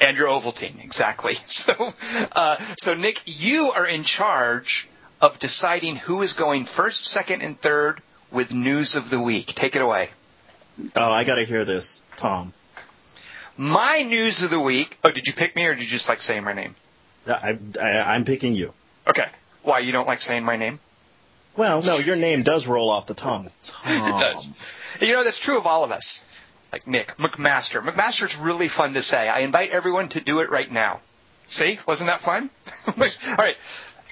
[0.00, 1.34] And your Ovaltine, exactly.
[1.46, 1.92] So,
[2.32, 4.88] uh, so Nick, you are in charge
[5.20, 9.46] of deciding who is going first, second, and third with news of the week.
[9.46, 10.10] Take it away.
[10.96, 12.52] Oh, I got to hear this, Tom.
[13.56, 14.98] My news of the week.
[15.04, 16.74] Oh, did you pick me, or did you just like saying my name?
[17.26, 18.74] I, I, I'm picking you.
[19.06, 19.26] Okay.
[19.62, 20.80] Why you don't like saying my name?
[21.56, 23.48] Well, no, your name does roll off the tongue.
[23.62, 23.82] Tom.
[24.14, 24.52] it does.
[25.00, 26.24] You know, that's true of all of us.
[26.72, 27.80] Like Nick, McMaster.
[27.80, 29.28] McMaster's really fun to say.
[29.28, 31.00] I invite everyone to do it right now.
[31.46, 31.78] See?
[31.86, 32.50] Wasn't that fun?
[32.88, 33.56] all right.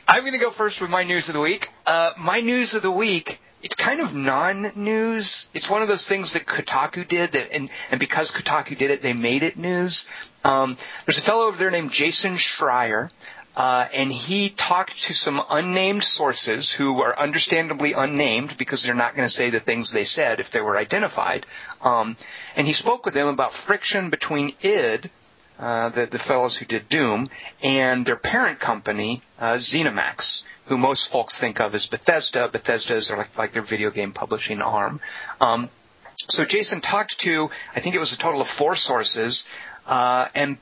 [0.07, 1.71] I'm going to go first with my news of the week.
[1.87, 5.49] Uh, my news of the week, it's kind of non-news.
[5.55, 9.03] It's one of those things that Kotaku did, that, and, and because Kotaku did it,
[9.03, 10.07] they made it news.
[10.45, 10.77] Um,
[11.07, 13.11] there's a fellow over there named Jason Schreier.
[13.55, 19.15] Uh, and he talked to some unnamed sources who are understandably unnamed because they're not
[19.15, 21.45] going to say the things they said if they were identified.
[21.83, 22.17] Um,
[22.57, 25.11] and he spoke with them about friction between id,
[25.59, 27.29] uh, the, the fellows who did Doom,
[27.63, 32.49] and their parent company, uh, ZeniMax, who most folks think of as Bethesda.
[32.49, 35.01] Bethesda is like, like their video game publishing arm.
[35.43, 35.69] Um,
[36.15, 39.47] so Jason talked to, I think it was a total of four sources,
[39.87, 40.57] uh, and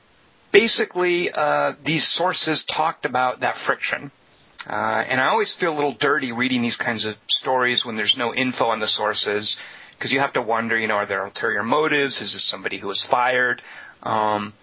[0.51, 4.11] basically, uh, these sources talked about that friction.
[4.67, 8.15] Uh, and I always feel a little dirty reading these kinds of stories when there's
[8.15, 9.57] no info on the sources,
[9.97, 12.21] because you have to wonder, you know, are there ulterior motives?
[12.21, 13.61] Is this somebody who was fired?
[14.03, 14.53] Um,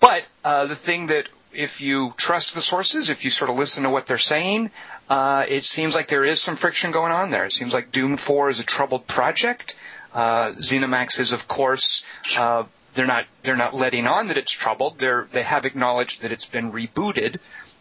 [0.00, 3.82] but uh, the thing that if you trust the sources, if you sort of listen
[3.82, 4.70] to what they're saying,
[5.08, 7.44] uh, it seems like there is some friction going on there.
[7.44, 9.74] It seems like Doom 4 is a troubled project.
[10.12, 12.04] Uh, ZeniMax is, of course,
[12.38, 14.98] uh, they're not they're not letting on that it's troubled.
[14.98, 17.38] They're they have acknowledged that it's been rebooted,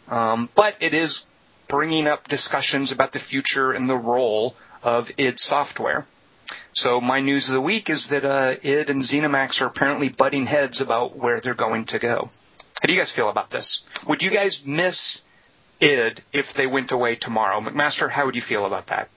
[0.08, 1.26] um, but it is
[1.68, 6.06] bringing up discussions about the future and the role of id Software.
[6.74, 10.46] So my news of the week is that uh, id and ZeniMax are apparently butting
[10.46, 12.30] heads about where they're going to go.
[12.82, 13.84] How do you guys feel about this?
[14.08, 15.22] Would you guys miss
[15.80, 17.60] id if they went away tomorrow?
[17.60, 19.10] McMaster, how would you feel about that?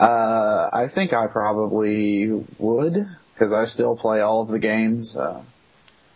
[0.00, 3.06] Uh, I think I probably would
[3.38, 5.16] because I still play all of the games.
[5.16, 5.42] Uh,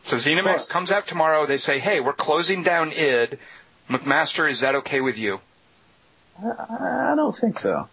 [0.03, 1.47] so ZeniMax comes out tomorrow.
[1.47, 3.39] They say, "Hey, we're closing down id."
[3.89, 5.41] McMaster, is that okay with you?
[6.43, 7.89] I, I don't think so.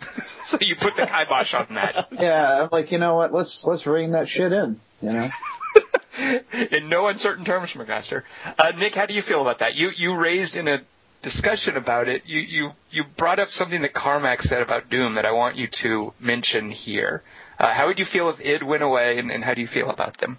[0.44, 2.08] so you put the kibosh on that.
[2.18, 3.32] Yeah, I'm like, you know what?
[3.32, 4.80] Let's let's ring that shit in.
[5.02, 5.28] You know.
[6.72, 8.22] in no uncertain terms, McMaster.
[8.58, 9.76] Uh, Nick, how do you feel about that?
[9.76, 10.80] You you raised in a
[11.22, 12.22] discussion about it.
[12.26, 15.68] You you you brought up something that Carmack said about Doom that I want you
[15.68, 17.22] to mention here.
[17.58, 19.90] Uh, how would you feel if id went away, and, and how do you feel
[19.90, 20.38] about them?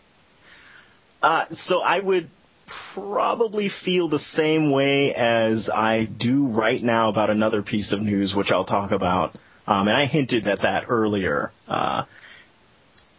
[1.22, 2.30] Uh, so I would
[2.66, 8.36] probably feel the same way as I do right now about another piece of news,
[8.36, 9.36] which I'll talk about.
[9.68, 11.52] Um, and I hinted at that earlier.
[11.68, 12.06] Uh,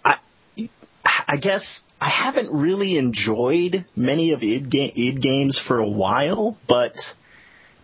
[0.04, 0.18] I,
[1.28, 6.56] I guess I haven't really enjoyed many of id, ga- id games for a while,
[6.66, 7.14] but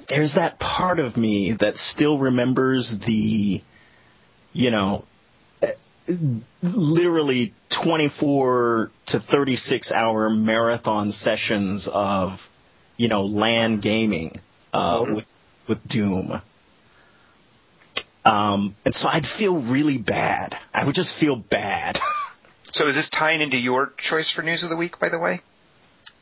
[0.08, 3.60] there's that part of me that still remembers the,
[4.52, 5.04] you know,
[6.62, 12.48] literally 24 to 36 hour marathon sessions of,
[12.96, 14.32] you know, LAN gaming
[14.72, 15.14] uh, mm-hmm.
[15.14, 16.40] with with Doom.
[18.24, 20.56] Um, and so I'd feel really bad.
[20.74, 21.98] I would just feel bad.
[22.72, 25.40] so is this tying into your choice for news of the week, by the way?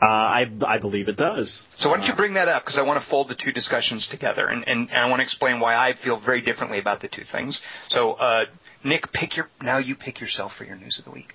[0.02, 1.68] Uh, I, I believe it does.
[1.76, 2.62] So why don't you bring that up?
[2.62, 5.22] Because I want to fold the two discussions together, and, and, and, I want to
[5.22, 7.62] explain why I feel very differently about the two things.
[7.88, 8.44] So, uh,
[8.84, 9.78] Nick, pick your now.
[9.78, 11.34] You pick yourself for your news of the week.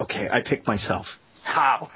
[0.00, 1.20] Okay, I picked myself.
[1.44, 1.88] How?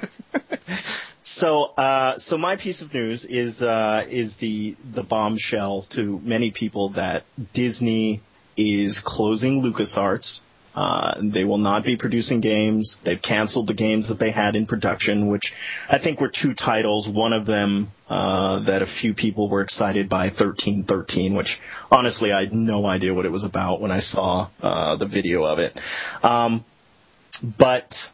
[1.22, 6.50] so, uh, so my piece of news is uh, is the the bombshell to many
[6.50, 8.20] people that Disney
[8.57, 10.40] is closing LucasArts.
[10.74, 12.96] Uh, they will not be producing games.
[13.04, 15.52] They've canceled the games that they had in production, which
[15.90, 17.08] I think were two titles.
[17.08, 22.44] One of them uh, that a few people were excited by, 1313, which honestly I
[22.44, 25.78] had no idea what it was about when I saw uh, the video of it.
[26.22, 26.64] Um,
[27.58, 28.11] but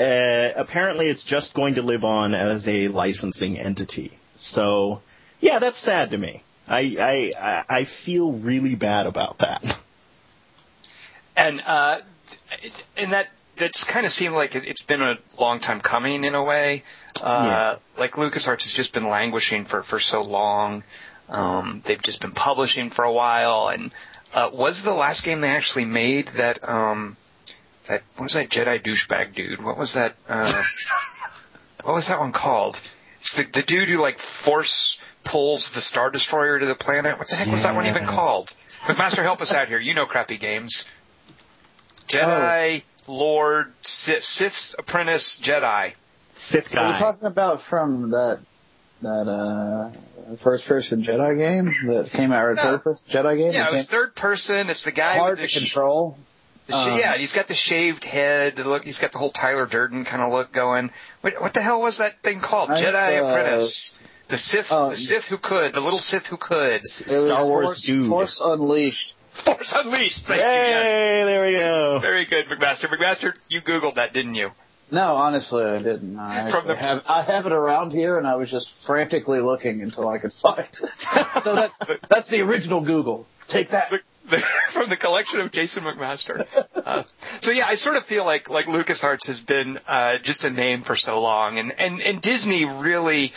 [0.00, 4.12] uh, apparently it's just going to live on as a licensing entity.
[4.34, 5.02] So
[5.40, 6.42] yeah, that's sad to me.
[6.66, 9.82] I I I feel really bad about that.
[11.40, 12.00] And uh,
[12.98, 16.34] and that that's kind of seemed like it, has been a long time coming in
[16.34, 16.82] a way.
[17.22, 17.76] Uh, yeah.
[18.00, 20.84] Like LucasArts has just been languishing for for so long.
[21.30, 23.68] Um, they've just been publishing for a while.
[23.68, 23.90] And
[24.34, 27.16] uh, was the last game they actually made that um,
[27.86, 29.62] that what was that Jedi douchebag dude?
[29.62, 30.16] What was that?
[30.28, 30.44] Uh,
[31.84, 32.80] what was that one called?
[33.20, 37.18] It's the the dude who like force pulls the Star Destroyer to the planet.
[37.18, 37.54] What the heck yes.
[37.54, 38.54] was that one even called?
[38.80, 39.78] McMaster, help us out here.
[39.78, 40.86] You know crappy games.
[42.10, 43.12] Jedi oh.
[43.12, 45.92] Lord Sith, Sith Apprentice Jedi.
[46.32, 46.92] Sith guy.
[46.98, 48.40] So we're talking about from that
[49.02, 52.62] that uh first person Jedi game that came out or no.
[52.62, 53.52] third person Jedi game.
[53.52, 54.70] Yeah, it was third person.
[54.70, 56.18] It's the guy hard with the to sh- control.
[56.66, 58.58] The sh- um, yeah, he's got the shaved head.
[58.58, 60.90] Look, he's got the whole Tyler Durden kind of look going.
[61.22, 62.70] What, what the hell was that thing called?
[62.70, 63.98] Jedi uh, Apprentice.
[64.28, 66.84] The Sith, um, the Sith who could, the little Sith who could.
[66.84, 68.06] Star Wars Force, dude.
[68.06, 69.16] Force Unleashed.
[69.40, 70.26] Force Unleashed.
[70.26, 71.98] Thank hey, you, there we go.
[72.00, 72.88] Very good, McMaster.
[72.88, 74.52] McMaster, you Googled that, didn't you?
[74.92, 76.18] No, honestly, I didn't.
[76.18, 76.74] I From the...
[76.74, 80.32] have I have it around here, and I was just frantically looking until I could
[80.32, 81.00] find it.
[81.00, 83.26] so that's that's the original Google.
[83.46, 83.90] Take that.
[83.90, 84.38] The, the,
[84.70, 86.46] from the collection of Jason McMaster.
[86.74, 87.02] Uh,
[87.40, 90.82] so yeah, I sort of feel like like LucasArts has been uh, just a name
[90.82, 93.32] for so long, and and and Disney really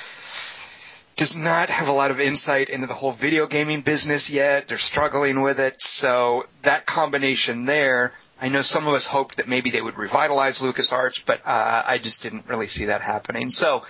[1.16, 4.68] does not have a lot of insight into the whole video gaming business yet.
[4.68, 5.82] They're struggling with it.
[5.82, 10.60] So that combination there, I know some of us hoped that maybe they would revitalize
[10.60, 13.50] LucasArts, but uh, I just didn't really see that happening.
[13.50, 13.84] So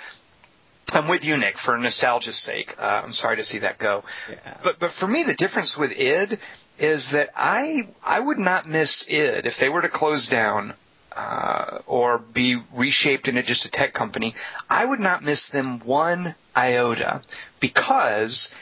[0.91, 2.75] I'm with you, Nick, for nostalgia's sake.
[2.77, 4.03] Uh, I'm sorry to see that go.
[4.29, 4.57] Yeah.
[4.63, 6.37] But but for me, the difference with id
[6.77, 10.73] is that I I would not miss id if they were to close down
[11.15, 14.33] uh, or be reshaped into just a tech company,
[14.69, 17.21] I would not miss them one iota
[17.59, 18.53] because,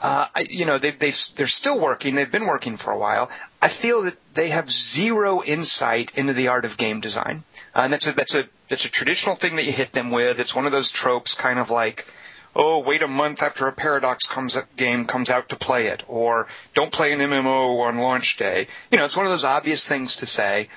[0.00, 2.14] uh, you know, they, they, they're still working.
[2.14, 3.30] They've been working for a while.
[3.60, 7.44] I feel that they have zero insight into the art of game design.
[7.74, 10.40] Uh, and that's a, that's a, that's a traditional thing that you hit them with.
[10.40, 12.06] It's one of those tropes kind of like,
[12.54, 16.48] oh, wait a month after a Paradox comes game comes out to play it, or
[16.74, 18.66] don't play an MMO on launch day.
[18.90, 20.68] You know, it's one of those obvious things to say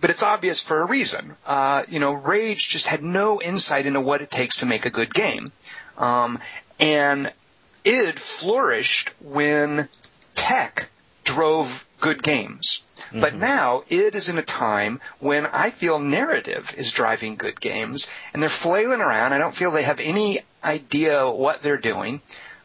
[0.00, 1.36] but it's obvious for a reason.
[1.46, 4.90] Uh, you know, Rage just had no insight into what it takes to make a
[4.90, 5.52] good game.
[5.96, 6.38] Um,
[6.78, 7.32] and
[7.84, 9.88] id flourished when
[10.34, 10.90] tech
[11.24, 12.82] drove good games.
[12.96, 13.20] Mm-hmm.
[13.20, 18.06] But now id is in a time when I feel narrative is driving good games,
[18.32, 19.32] and they're flailing around.
[19.32, 22.20] I don't feel they have any idea what they're doing.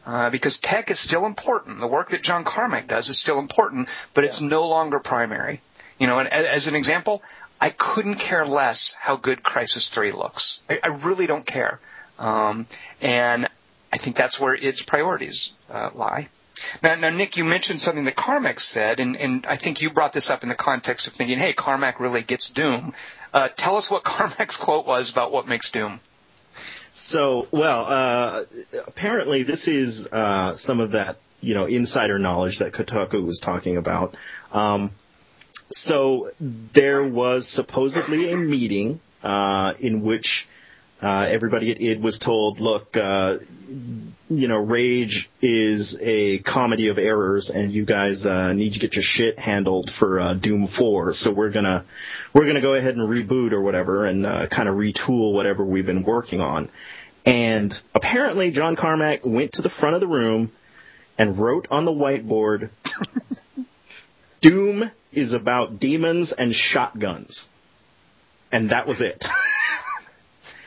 [0.06, 1.80] Uh, because tech is still important.
[1.80, 5.62] The work that John Carmack does is still important, but it's no longer primary.
[5.98, 7.22] You know, and as an example,
[7.60, 10.60] I couldn't care less how good Crysis 3 looks.
[10.68, 11.80] I, I really don't care.
[12.18, 12.66] Um,
[13.00, 13.48] and
[13.92, 16.28] I think that's where its priorities uh, lie.
[16.82, 20.12] Now, now, Nick, you mentioned something that Carmack said, and, and I think you brought
[20.12, 22.92] this up in the context of thinking, hey, Carmack really gets Doom.
[23.32, 26.00] Uh, tell us what Carmack's quote was about what makes Doom.
[26.92, 28.42] So, well, uh,
[28.86, 33.76] apparently this is uh, some of that, you know, insider knowledge that Kotaku was talking
[33.76, 34.14] about.
[34.52, 34.92] Um,
[35.74, 40.46] so there was supposedly a meeting uh, in which
[41.02, 43.38] uh, everybody at id was told, look, uh,
[44.30, 48.94] you know, Rage is a comedy of errors, and you guys uh, need to get
[48.94, 51.12] your shit handled for uh, Doom 4.
[51.12, 51.84] So we're gonna
[52.32, 55.84] we're gonna go ahead and reboot or whatever, and uh, kind of retool whatever we've
[55.84, 56.70] been working on.
[57.26, 60.52] And apparently, John Carmack went to the front of the room
[61.18, 62.70] and wrote on the whiteboard,
[64.40, 67.48] "Doom is about demons and shotguns,"
[68.52, 69.24] and that was it.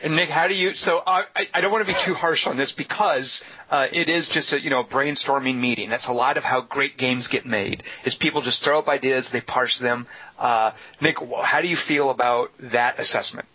[0.02, 0.74] And Nick, how do you?
[0.74, 4.28] So I, I don't want to be too harsh on this because uh, it is
[4.28, 5.90] just a you know brainstorming meeting.
[5.90, 7.82] That's a lot of how great games get made.
[8.04, 10.06] Is people just throw up ideas, they parse them.
[10.38, 13.48] Uh, Nick, how do you feel about that assessment?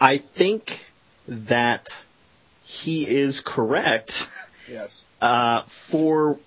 [0.00, 0.78] I think
[1.26, 2.04] that
[2.62, 4.28] he is correct.
[4.70, 5.04] Yes.
[5.20, 6.38] Uh, for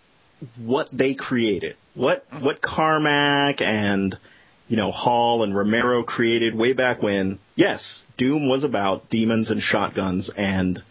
[0.58, 4.18] what they created, what what Carmack and
[4.68, 9.64] you know, Hall and Romero created way back when, yes, Doom was about demons and
[9.64, 10.82] shotguns, and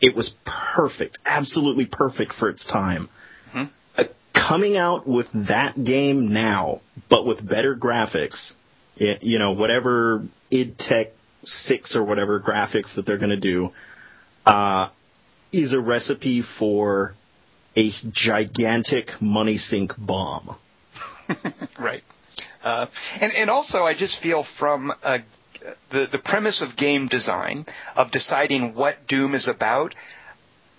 [0.00, 3.08] it was perfect, absolutely perfect for its time.
[3.50, 3.64] Mm-hmm.
[3.98, 8.56] Uh, coming out with that game now, but with better graphics,
[8.96, 11.12] it, you know, whatever id Tech
[11.44, 13.72] 6 or whatever graphics that they're going to do,
[14.46, 14.88] uh,
[15.52, 17.14] is a recipe for
[17.76, 20.56] a gigantic money sink bomb.
[21.78, 22.02] right.
[22.64, 22.86] Uh,
[23.20, 25.18] and, and also, I just feel from uh,
[25.90, 27.64] the the premise of game design
[27.96, 29.94] of deciding what Doom is about.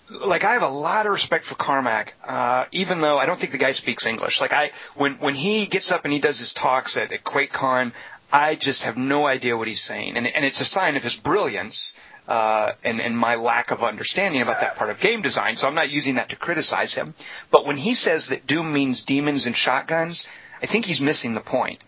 [0.10, 3.52] Like I have a lot of respect for Carmack, uh, even though I don't think
[3.52, 4.40] the guy speaks English.
[4.40, 7.92] Like I, when when he gets up and he does his talks at, at QuakeCon,
[8.32, 11.16] I just have no idea what he's saying, and and it's a sign of his
[11.16, 11.94] brilliance.
[12.28, 15.56] Uh, and, and my lack of understanding about that part of game design.
[15.56, 17.14] So I'm not using that to criticize him.
[17.52, 20.28] But when he says that Doom means demons and shotguns,
[20.62, 21.80] I think he's missing the point.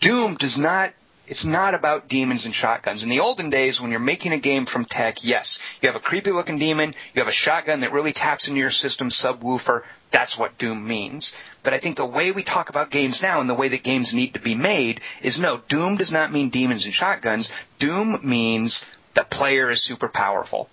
[0.00, 0.92] Doom does not
[1.28, 3.02] it's not about demons and shotguns.
[3.02, 6.00] In the olden days, when you're making a game from tech, yes, you have a
[6.00, 9.82] creepy looking demon, you have a shotgun that really taps into your system subwoofer.
[10.10, 11.36] That's what Doom means.
[11.62, 14.14] But I think the way we talk about games now and the way that games
[14.14, 17.50] need to be made is no, Doom does not mean demons and shotguns.
[17.78, 18.86] Doom means
[19.18, 20.68] the player is super powerful.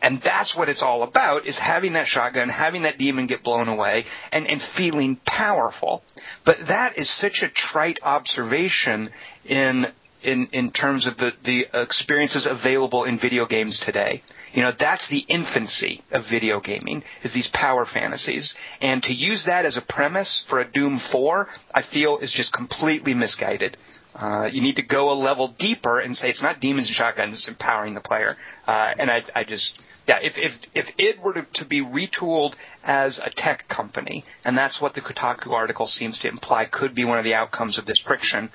[0.00, 3.68] And that's what it's all about, is having that shotgun, having that demon get blown
[3.68, 6.04] away, and, and feeling powerful.
[6.44, 9.08] But that is such a trite observation
[9.44, 9.86] in
[10.22, 14.22] in, in terms of the, the experiences available in video games today.
[14.54, 18.54] You know, that's the infancy of video gaming, is these power fantasies.
[18.80, 22.54] And to use that as a premise for a Doom 4, I feel is just
[22.54, 23.76] completely misguided.
[24.14, 27.38] Uh, you need to go a level deeper and say it's not demons and shotguns,
[27.38, 28.36] it's empowering the player.
[28.66, 32.54] Uh, and I, I just, yeah, if if if it were to, to be retooled
[32.84, 37.04] as a tech company, and that's what the Kotaku article seems to imply could be
[37.04, 38.50] one of the outcomes of this friction,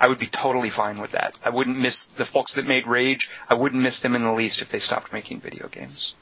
[0.00, 1.38] I would be totally fine with that.
[1.44, 3.30] I wouldn't miss the folks that made Rage.
[3.48, 6.14] I wouldn't miss them in the least if they stopped making video games.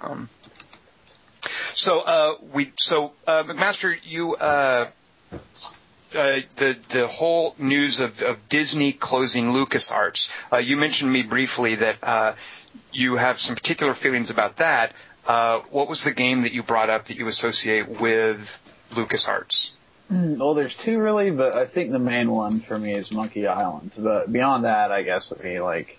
[0.00, 0.28] Um,
[1.74, 4.34] so uh, we so uh, McMaster, you.
[6.14, 10.30] Uh, the the whole news of, of Disney closing LucasArts.
[10.52, 12.34] Uh, you mentioned me briefly that uh,
[12.92, 14.92] you have some particular feelings about that.
[15.26, 18.58] Uh, what was the game that you brought up that you associate with
[18.92, 19.72] LucasArts?
[20.08, 23.46] Hmm, well, there's two really, but I think the main one for me is Monkey
[23.46, 23.90] Island.
[23.98, 25.98] But beyond that, I guess would be like,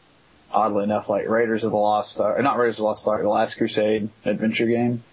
[0.49, 3.27] oddly enough, like Raiders of the Lost Ark, not Raiders of the Lost Ark, the
[3.27, 5.03] Last Crusade adventure game.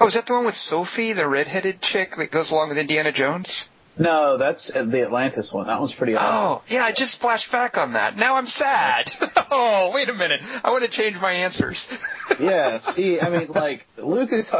[0.00, 3.12] Oh, is that the one with Sophie, the redheaded chick that goes along with Indiana
[3.12, 3.68] Jones?
[3.98, 5.66] No, that's the Atlantis one.
[5.66, 6.28] That one's pretty awesome.
[6.32, 8.16] Oh, yeah, I just flashed back on that.
[8.16, 9.12] Now I'm sad.
[9.50, 10.40] oh, wait a minute.
[10.64, 11.98] I want to change my answers.
[12.40, 14.50] yeah, see, I mean, like, Lucas,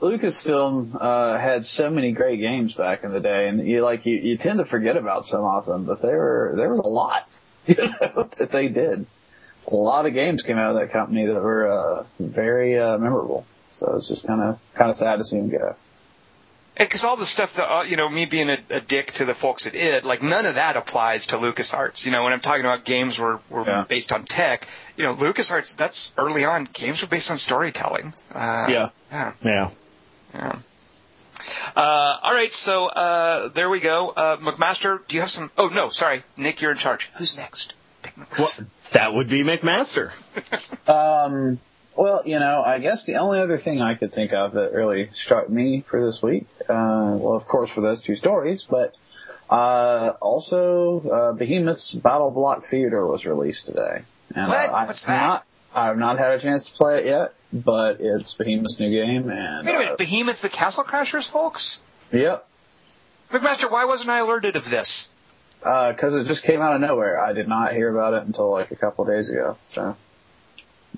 [0.00, 4.16] Lucasfilm, uh, had so many great games back in the day, and you, like, you,
[4.16, 7.28] you tend to forget about some of them, but there were, there was a lot,
[7.66, 9.06] you know, that they did.
[9.68, 13.46] A lot of games came out of that company that were, uh, very, uh, memorable.
[13.74, 15.76] So it's just kind of, kind of sad to see them go.
[16.78, 19.34] Because all the stuff that uh, you know, me being a, a dick to the
[19.34, 22.04] folks at id, like none of that applies to LucasArts.
[22.04, 23.84] You know, when I'm talking about games were were Yeah.
[23.88, 24.66] based on tech,
[24.96, 26.68] you know, LucasArts that's early on.
[26.72, 28.14] Games were based on storytelling.
[28.34, 28.88] Uh, Yeah.
[29.10, 29.70] yeah, Yeah.
[30.34, 30.58] yeah.
[31.74, 34.10] Uh, all right, so uh, there we go.
[34.10, 35.50] Uh, McMaster, do you have some?
[35.58, 37.10] Oh no, sorry, Nick, you're in charge.
[37.16, 37.74] Who's next?
[38.02, 38.38] Pick McMaster.
[38.38, 40.12] Well, that would be McMaster.
[40.88, 41.58] Um,
[42.00, 45.10] well, you know, I guess the only other thing I could think of that really
[45.12, 46.64] struck me for this week, uh,
[47.20, 48.96] well, of course, for those two stories, but
[49.50, 54.00] uh, also uh, Behemoth's BattleBlock Theater was released today,
[54.34, 54.70] and What?
[54.70, 55.26] Uh, I've What's that?
[55.26, 59.28] Not, I've not had a chance to play it yet, but it's Behemoth's new game,
[59.28, 61.82] and Wait a uh, minute, Behemoth the Castle Crashers, folks.
[62.10, 62.48] yep,
[63.30, 65.10] McMaster, why wasn't I alerted of this?
[65.58, 67.22] because it just came out of nowhere.
[67.22, 69.58] I did not hear about it until like a couple of days ago.
[69.74, 69.94] So,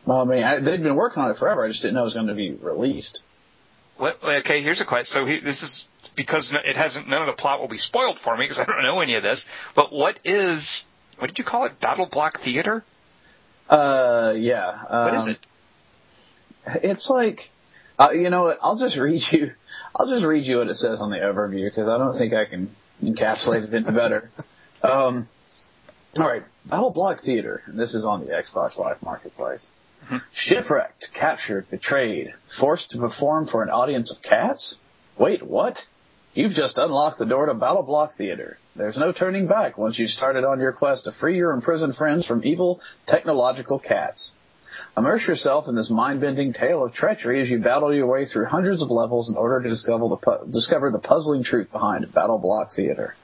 [0.04, 1.64] well, I mean, I, they'd been working on it forever.
[1.64, 3.22] I just didn't know it was going to be released.
[3.96, 4.22] What?
[4.22, 5.12] Okay, here's a question.
[5.12, 7.08] So he, this is because it hasn't.
[7.08, 9.22] None of the plot will be spoiled for me because I don't know any of
[9.22, 9.48] this.
[9.74, 10.84] But what is?
[11.18, 11.78] What did you call it?
[11.80, 12.84] BattleBlock Theater?
[13.68, 14.68] Uh, yeah.
[14.88, 15.38] Um, What is it?
[16.82, 17.50] It's like,
[17.98, 18.58] uh, you know what?
[18.62, 19.52] I'll just read you.
[19.94, 22.44] I'll just read you what it says on the overview because I don't think I
[22.44, 24.30] can encapsulate it any better.
[24.84, 25.28] Um,
[26.18, 29.64] all right, BattleBlock Theater, and this is on the Xbox Live Marketplace.
[30.32, 34.76] Shipwrecked, captured, betrayed, forced to perform for an audience of cats?
[35.16, 35.86] Wait, what?
[36.34, 38.58] You've just unlocked the door to BattleBlock Theater.
[38.74, 42.26] There's no turning back once you've started on your quest to free your imprisoned friends
[42.26, 44.34] from evil technological cats.
[44.96, 48.80] Immerse yourself in this mind-bending tale of treachery as you battle your way through hundreds
[48.80, 53.14] of levels in order to discover the, pu- discover the puzzling truth behind BattleBlock Theater.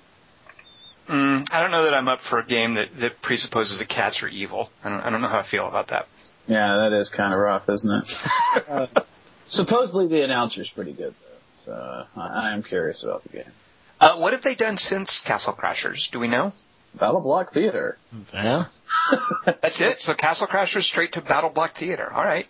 [1.06, 4.22] Mm, I don't know that I'm up for a game that, that presupposes that cats
[4.22, 4.70] are evil.
[4.84, 6.06] I don't, I don't know how I feel about that.
[6.48, 8.26] Yeah, that is kind of rough, isn't it?
[8.70, 8.86] uh,
[9.46, 13.52] supposedly the announcer's pretty good though, so uh, I I am curious about the game.
[14.00, 16.10] Uh, what have they done since Castle Crashers?
[16.10, 16.52] Do we know?
[16.96, 17.98] BattleBlock Theater.
[18.32, 18.64] Yeah.
[19.44, 20.00] That's it.
[20.00, 22.10] So Castle Crashers straight to BattleBlock Theater.
[22.12, 22.46] All right.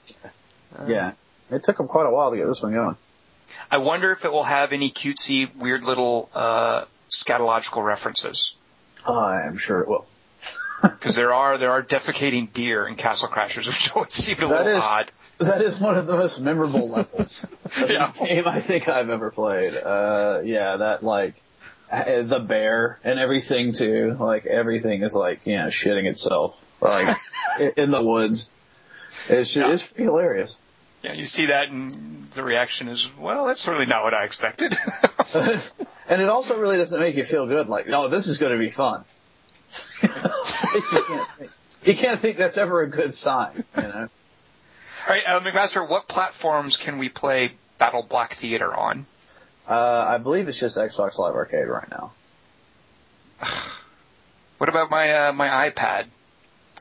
[0.86, 1.12] Yeah,
[1.50, 2.96] it took them quite a while to get this one going.
[3.70, 8.54] I wonder if it will have any cutesy, weird little uh, scatological references.
[9.06, 10.06] I am sure it will.
[10.82, 14.64] Because there are there are defecating deer in Castle Crashers, which always seemed a That
[14.66, 15.12] little is- odd.
[15.38, 18.10] That is one of the most memorable levels of Yeah.
[18.20, 19.72] any game I think I've ever played.
[19.72, 21.40] Uh, yeah, that like
[21.92, 24.16] uh, the bear and everything too.
[24.18, 27.06] Like everything is like you know shitting itself like
[27.76, 28.50] in the woods.
[29.28, 30.56] It's just, it's pretty hilarious.
[31.02, 34.74] Yeah, you see that, and the reaction is, well, that's really not what I expected.
[36.08, 37.68] and it also really doesn't make you feel good.
[37.68, 39.04] Like, oh, this is going to be fun.
[40.02, 41.50] You, can't think,
[41.84, 43.64] you can't think that's ever a good sign.
[43.76, 44.08] You know.
[45.08, 49.06] All right, uh, McMaster, what platforms can we play BattleBlock Theater on?
[49.68, 52.12] Uh, I believe it's just Xbox Live Arcade right now.
[54.58, 56.06] What about my uh, my iPad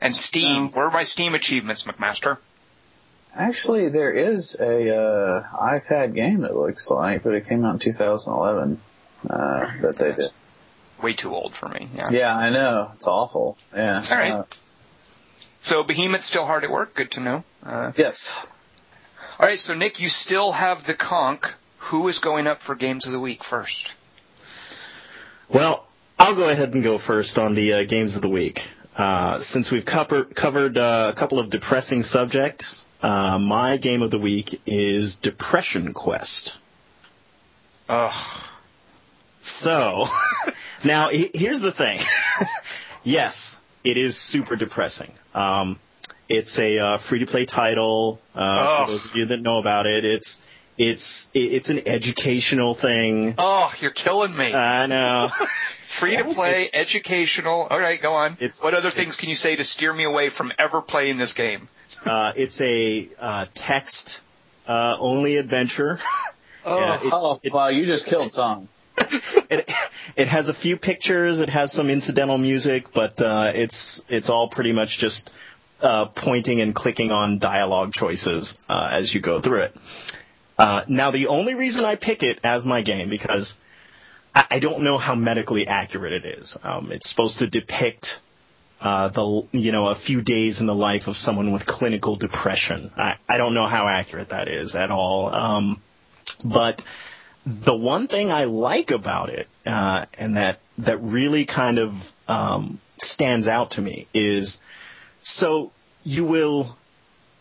[0.02, 0.56] and Steam?
[0.56, 2.38] Um, Where are my Steam achievements, McMaster?
[3.36, 6.44] Actually, there is a uh, iPad game.
[6.44, 8.80] It looks like, but it came out in 2011.
[9.30, 10.32] Uh, that they did.
[11.02, 11.88] Way too old for me.
[11.94, 12.08] Yeah.
[12.10, 12.90] Yeah, I know.
[12.94, 13.56] It's awful.
[13.74, 14.02] Yeah.
[14.10, 14.32] All right.
[14.32, 14.42] Uh,
[15.62, 16.94] So Behemoth's still hard at work.
[16.94, 17.44] Good to know.
[17.64, 18.48] Uh, yes.
[19.38, 19.60] all right.
[19.60, 21.42] So Nick, you still have the conch.
[21.78, 23.94] Who is going up for Games of the Week first?
[25.48, 25.86] Well,
[26.18, 28.68] I'll go ahead and go first on the uh, games of the week.
[28.96, 34.10] Uh, since we've cover- covered uh, a couple of depressing subjects, uh, my game of
[34.10, 36.58] the week is Depression Quest.
[37.88, 38.42] Ugh.
[39.40, 40.06] So,
[40.84, 42.00] now here's the thing.
[43.04, 45.12] yes, it is super depressing.
[45.34, 45.78] Um,
[46.28, 48.20] it's a uh, free-to-play title.
[48.34, 48.84] Uh, Oh.
[48.86, 50.44] For those of you that know about it, it's
[50.76, 53.34] it's it's an educational thing.
[53.38, 54.54] Oh, you're killing me.
[54.54, 55.28] I know.
[55.82, 57.62] Free to play, educational.
[57.68, 58.32] All right, go on.
[58.34, 61.32] It's- what other things can you say to steer me away from ever playing this
[61.32, 61.68] game?
[62.04, 64.20] Uh, it's a uh, text
[64.68, 65.98] uh, only adventure.
[66.64, 68.68] Yeah, it- oh, it- wow, you just killed Tom.
[69.50, 69.70] it
[70.16, 71.40] it has a few pictures.
[71.40, 75.30] It has some incidental music, but uh, it's it's all pretty much just
[75.80, 79.76] uh, pointing and clicking on dialogue choices uh, as you go through it.
[80.58, 83.58] Uh, now, the only reason I pick it as my game because
[84.34, 86.58] I, I don't know how medically accurate it is.
[86.62, 88.20] Um, it's supposed to depict
[88.80, 92.90] uh, the you know a few days in the life of someone with clinical depression.
[92.96, 95.32] I, I don't know how accurate that is at all.
[95.32, 95.80] Um,
[96.44, 96.84] but
[97.64, 102.78] the one thing I like about it, uh, and that that really kind of um,
[102.98, 104.60] stands out to me is,
[105.22, 105.72] so
[106.04, 106.76] you will,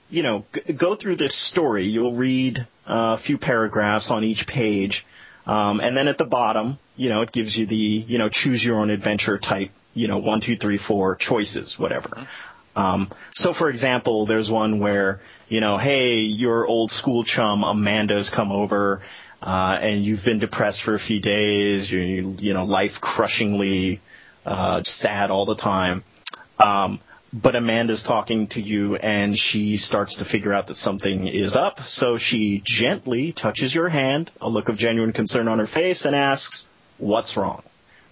[0.10, 1.86] you know, g- go through this story.
[1.86, 5.06] You'll read uh, a few paragraphs on each page
[5.46, 8.66] Um, and then at the bottom, you know, it gives you the, you know, choose
[8.66, 12.28] your own adventure type, you know, one, two, three, four choices, whatever.
[12.76, 18.30] Um, so for example, there's one where, you know, hey, your old school chum Amanda's
[18.30, 19.02] come over,
[19.42, 24.02] uh, and you've been depressed for a few days, you you know, life crushingly,
[24.46, 26.04] uh, sad all the time.
[26.60, 27.00] Um,
[27.34, 31.82] but Amanda's talking to you and she starts to figure out that something is up.
[31.82, 36.16] So she gently touches your hand, a look of genuine concern on her face, and
[36.16, 36.68] asks,
[36.98, 37.62] What's wrong?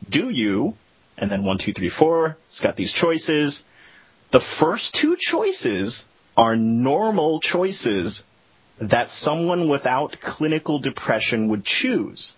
[0.08, 0.76] Do you?
[1.18, 2.38] And then one, two, three, four.
[2.44, 3.64] It's got these choices.
[4.32, 6.08] The first two choices
[6.38, 8.26] are normal choices
[8.80, 12.36] that someone without clinical depression would choose.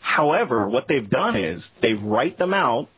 [0.00, 2.88] However, what they've done is they write them out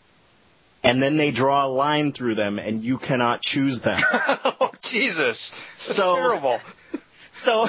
[0.82, 4.00] and then they draw a line through them and you cannot choose them.
[4.12, 5.50] oh, Jesus.
[5.50, 6.58] That's so, terrible.
[7.30, 7.66] So,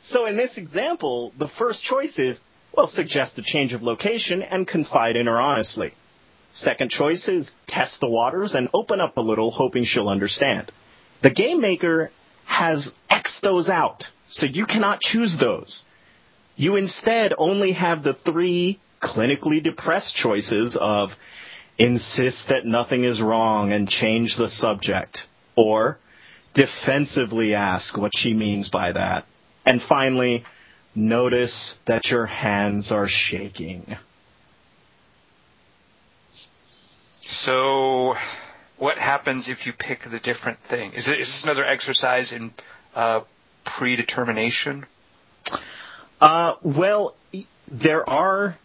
[0.00, 4.66] so in this example, the first choice is, well, suggest a change of location and
[4.66, 5.92] confide in her honestly.
[6.52, 10.70] Second choice is test the waters and open up a little, hoping she'll understand.
[11.22, 12.10] The game maker
[12.44, 15.84] has X those out, so you cannot choose those.
[16.56, 21.16] You instead only have the three clinically depressed choices of
[21.78, 26.00] insist that nothing is wrong and change the subject, or
[26.52, 29.24] defensively ask what she means by that.
[29.64, 30.42] And finally,
[30.92, 33.86] notice that your hands are shaking.
[37.20, 38.16] So,
[38.78, 40.94] what happens if you pick the different thing?
[40.94, 42.52] Is, this another exercise in
[42.94, 43.20] uh,
[43.64, 44.84] predetermination?
[46.20, 47.16] Uh, well,
[47.68, 48.56] there are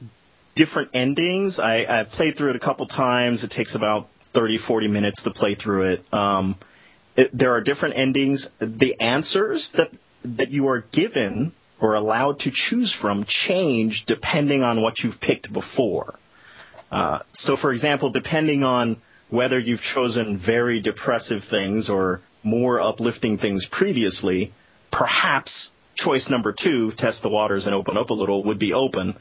[0.55, 1.59] different endings.
[1.59, 3.43] I, I've played through it a couple times.
[3.43, 6.13] It takes about 30, 40 minutes to play through it.
[6.13, 6.55] Um,
[7.15, 8.49] it, there are different endings.
[8.59, 9.91] The answers that
[10.23, 15.51] that you are given or allowed to choose from change depending on what you've picked
[15.51, 16.15] before.
[16.91, 18.97] Uh, so, for example, depending on
[19.29, 24.53] whether you've chosen very depressive things or more uplifting things previously,
[24.91, 29.15] perhaps choice number two, test the waters and open up a little, would be open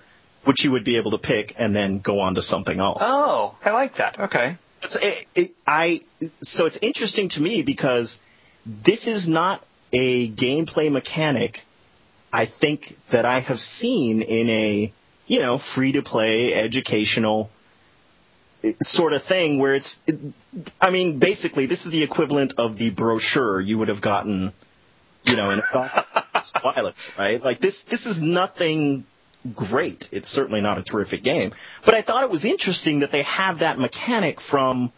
[0.46, 3.02] which you would be able to pick and then go on to something else.
[3.04, 4.18] Oh, I like that.
[4.18, 4.56] Okay.
[4.82, 6.00] It, it, I
[6.40, 8.20] so it's interesting to me because
[8.64, 11.64] this is not a gameplay mechanic.
[12.32, 14.92] I think that I have seen in a
[15.26, 17.50] you know free to play educational
[18.82, 20.02] sort of thing where it's.
[20.80, 24.52] I mean, basically, this is the equivalent of the brochure you would have gotten,
[25.24, 25.88] you know, in a
[26.62, 27.42] while right?
[27.42, 27.84] Like this.
[27.84, 29.04] This is nothing
[29.54, 30.08] great.
[30.12, 31.52] It's certainly not a terrific game.
[31.84, 34.92] But I thought it was interesting that they have that mechanic from,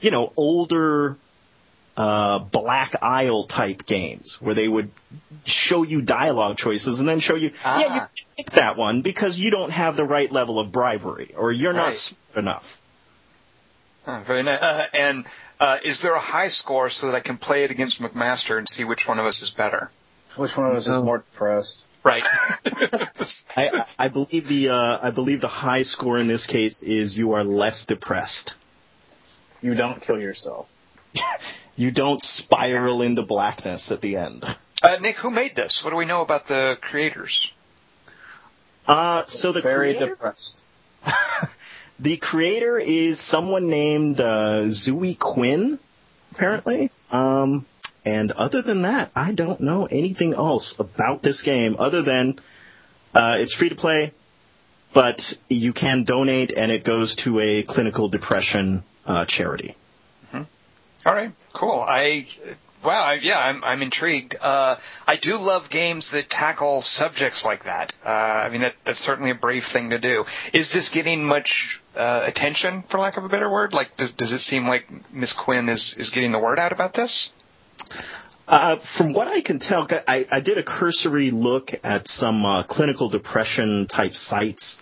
[0.00, 1.16] you know, older
[1.96, 4.90] uh, Black Isle type games where they would
[5.44, 7.80] show you dialogue choices and then show you, ah.
[7.80, 8.08] yeah, you ah.
[8.36, 11.86] pick that one because you don't have the right level of bribery or you're right.
[11.86, 12.82] not smart enough.
[14.06, 14.62] Oh, very nice.
[14.62, 15.26] Uh, and
[15.58, 18.68] uh, is there a high score so that I can play it against McMaster and
[18.68, 19.90] see which one of us is better?
[20.36, 21.84] Which one of us is more depressed?
[22.04, 22.22] Right.
[23.56, 27.32] I, I believe the uh, I believe the high score in this case is you
[27.32, 28.54] are less depressed.
[29.60, 30.68] You don't kill yourself.
[31.76, 34.44] you don't spiral into blackness at the end.
[34.82, 35.82] Uh, Nick, who made this?
[35.82, 37.52] What do we know about the creators?
[38.86, 40.62] Uh, so the very creator, depressed.
[41.98, 45.78] the creator is someone named uh, Zoe Quinn,
[46.32, 46.90] apparently.
[47.10, 47.66] Um,
[48.04, 52.38] and other than that, I don't know anything else about this game other than
[53.14, 54.12] uh, it's free to play,
[54.92, 59.74] but you can donate and it goes to a clinical depression uh, charity.
[60.28, 60.42] Mm-hmm.
[61.06, 61.84] All right, cool.
[61.86, 62.26] I
[62.84, 64.36] wow, I, yeah, I'm I'm intrigued.
[64.40, 64.76] Uh,
[65.06, 67.94] I do love games that tackle subjects like that.
[68.04, 70.26] Uh, I mean, that, that's certainly a brave thing to do.
[70.52, 73.72] Is this getting much uh, attention, for lack of a better word?
[73.72, 76.94] Like, does does it seem like Miss Quinn is is getting the word out about
[76.94, 77.32] this?
[78.48, 82.62] Uh, from what I can tell, I, I did a cursory look at some uh,
[82.62, 84.80] clinical depression type sites,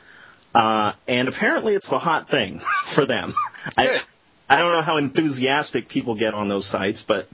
[0.54, 3.32] uh, and apparently it's the hot thing for them.
[3.78, 4.00] I,
[4.50, 7.26] I don't know how enthusiastic people get on those sites, but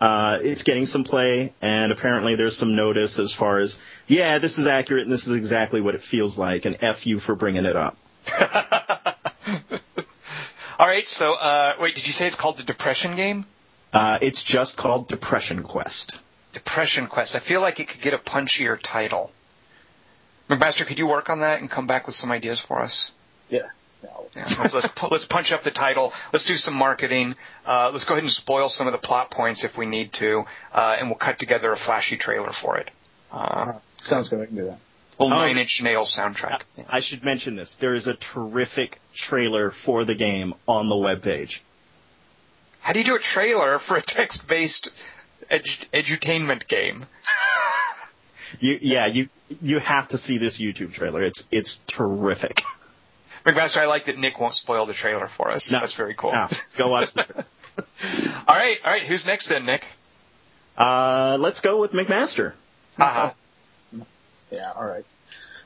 [0.00, 4.58] uh, it's getting some play, and apparently there's some notice as far as, yeah, this
[4.58, 7.66] is accurate and this is exactly what it feels like, and F you for bringing
[7.66, 7.96] it up.
[10.78, 13.44] All right, so uh, wait, did you say it's called the Depression Game?
[13.92, 16.20] Uh, it's just called Depression Quest.
[16.52, 17.34] Depression Quest.
[17.34, 19.32] I feel like it could get a punchier title.
[20.48, 23.10] McMaster, could you work on that and come back with some ideas for us?
[23.50, 23.62] Yeah.
[24.04, 26.12] yeah let's, let's, let's, punch up the title.
[26.32, 27.34] Let's do some marketing.
[27.66, 30.44] Uh, let's go ahead and spoil some of the plot points if we need to,
[30.72, 32.90] uh, and we'll cut together a flashy trailer for it.
[33.32, 34.40] Uh, Sounds good.
[34.40, 34.78] I can do that.
[35.18, 36.62] Old Nine Inch Nails soundtrack.
[36.88, 37.76] I should mention this.
[37.76, 41.60] There is a terrific trailer for the game on the webpage.
[42.80, 44.90] How do you do a trailer for a text-based
[45.50, 47.04] edu- edutainment game?
[48.60, 49.28] you, yeah, you
[49.60, 51.22] you have to see this YouTube trailer.
[51.22, 52.62] It's it's terrific.
[53.44, 55.72] McMaster, I like that Nick won't spoil the trailer for us.
[55.72, 56.32] No, That's very cool.
[56.32, 56.46] no,
[56.76, 57.26] go watch the
[57.78, 57.84] all
[58.54, 59.02] right, all right.
[59.02, 59.86] Who's next then, Nick?
[60.76, 62.52] Uh, let's go with McMaster.
[62.98, 63.32] Uh-huh.
[64.50, 65.04] Yeah, all right.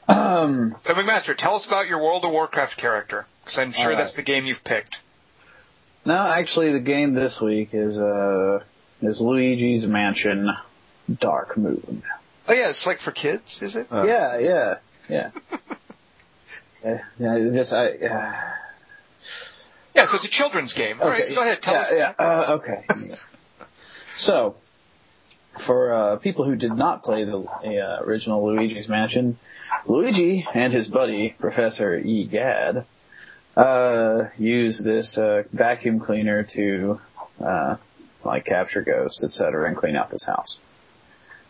[0.09, 3.89] Um, So McMaster, tell us about your World of Warcraft character, because I'm sure All
[3.91, 3.99] right.
[3.99, 5.01] that's the game you've picked.
[6.05, 8.61] no, actually, the game this week is uh
[9.01, 10.51] is Luigi's Mansion
[11.21, 12.03] Dark Moon.
[12.49, 13.87] Oh yeah, it's like for kids, is it?
[13.93, 14.05] Uh.
[14.05, 14.77] yeah, yeah,
[15.09, 15.31] yeah.
[16.85, 17.91] Uh, yeah, this I.
[17.91, 18.33] Uh,
[19.95, 21.01] Yeah, so it's a children's game.
[21.01, 21.93] All right, so go ahead, tell yeah, us.
[21.95, 22.85] Yeah, uh, okay.
[24.17, 24.57] so,
[25.59, 29.39] for uh, people who did not play the uh, original Luigi's Mansion,
[29.87, 32.25] Luigi and his buddy Professor E.
[32.25, 32.85] Gadd
[33.57, 37.01] uh, use this uh, vacuum cleaner to
[37.41, 37.77] uh,
[38.25, 40.59] like capture ghosts, etc., and clean out this house.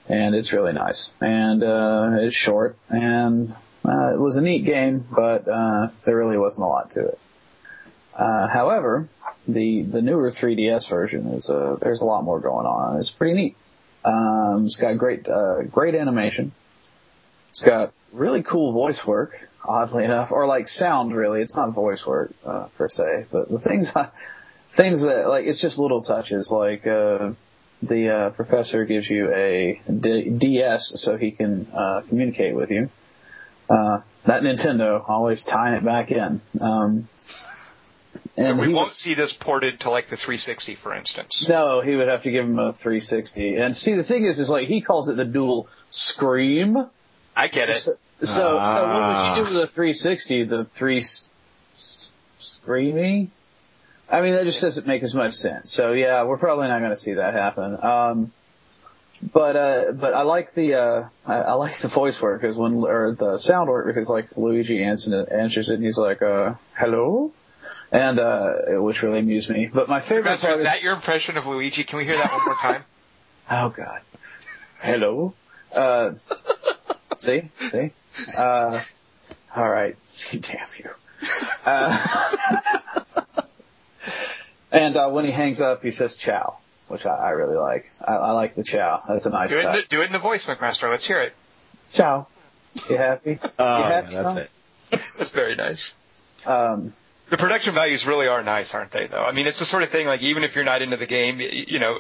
[0.09, 3.55] And it's really nice, and uh, it's short, and
[3.87, 7.19] uh, it was a neat game, but uh, there really wasn't a lot to it.
[8.15, 9.09] Uh, however,
[9.47, 12.99] the the newer 3DS version is uh, there's a lot more going on.
[12.99, 13.57] It's pretty neat.
[14.05, 16.53] Um, it's got great uh, great animation.
[17.51, 21.15] It's got really cool voice work, oddly enough, or like sound.
[21.15, 23.93] Really, it's not voice work uh, per se, but the things
[24.71, 26.51] things that like it's just little touches.
[26.51, 27.33] Like uh,
[27.83, 32.91] the uh, professor gives you a D- DS so he can uh, communicate with you.
[33.69, 36.41] Uh, that Nintendo always tying it back in.
[36.61, 37.09] Um,
[38.37, 41.47] So and we won't was- see this ported to like the 360, for instance.
[41.49, 43.57] no, he would have to give him a 360.
[43.57, 46.79] And see, the thing is, is like he calls it the dual scream.
[47.37, 47.77] I get it.
[47.77, 49.35] So, so, so what Ah.
[49.35, 50.45] would you do with a 360?
[50.45, 51.29] The three s-
[51.77, 53.29] s- screamy?
[54.11, 55.71] I mean, that just doesn't make as much sense.
[55.73, 57.83] So yeah, we're probably not going to see that happen.
[57.83, 58.33] Um,
[59.33, 62.75] but uh, but I like the uh, I, I like the voice work because when
[62.85, 66.55] or the sound work because like Luigi answers it, answers it and he's like uh,
[66.77, 67.31] hello,
[67.93, 69.67] and uh, which really amused me.
[69.73, 71.85] But my favorite Professor, part is is that your impression of Luigi?
[71.85, 72.83] Can we hear that one more time?
[73.51, 74.01] Oh God.
[74.81, 75.35] Hello.
[75.75, 76.13] Uh,
[77.19, 77.91] see, see.
[78.39, 78.81] Uh,
[79.55, 79.97] all right.
[80.31, 80.91] Damn you.
[81.67, 82.37] Uh,
[84.73, 86.57] and uh, when he hangs up, he says "ciao,"
[86.89, 87.91] which I, I really like.
[88.03, 89.83] I, I like the "ciao." That's a nice Do it, in touch.
[89.83, 90.89] the, do it in the voice, McMaster.
[90.89, 91.35] Let's hear it.
[91.91, 92.29] Ciao.
[92.89, 93.39] You happy?
[93.59, 94.15] Oh, you yeah, happy?
[94.15, 94.39] that's son?
[94.39, 94.51] it.
[94.91, 95.95] That's very nice.
[96.47, 96.95] Um,
[97.33, 99.07] The production values really are nice, aren't they?
[99.07, 101.07] Though I mean, it's the sort of thing like even if you're not into the
[101.07, 101.99] game, you know,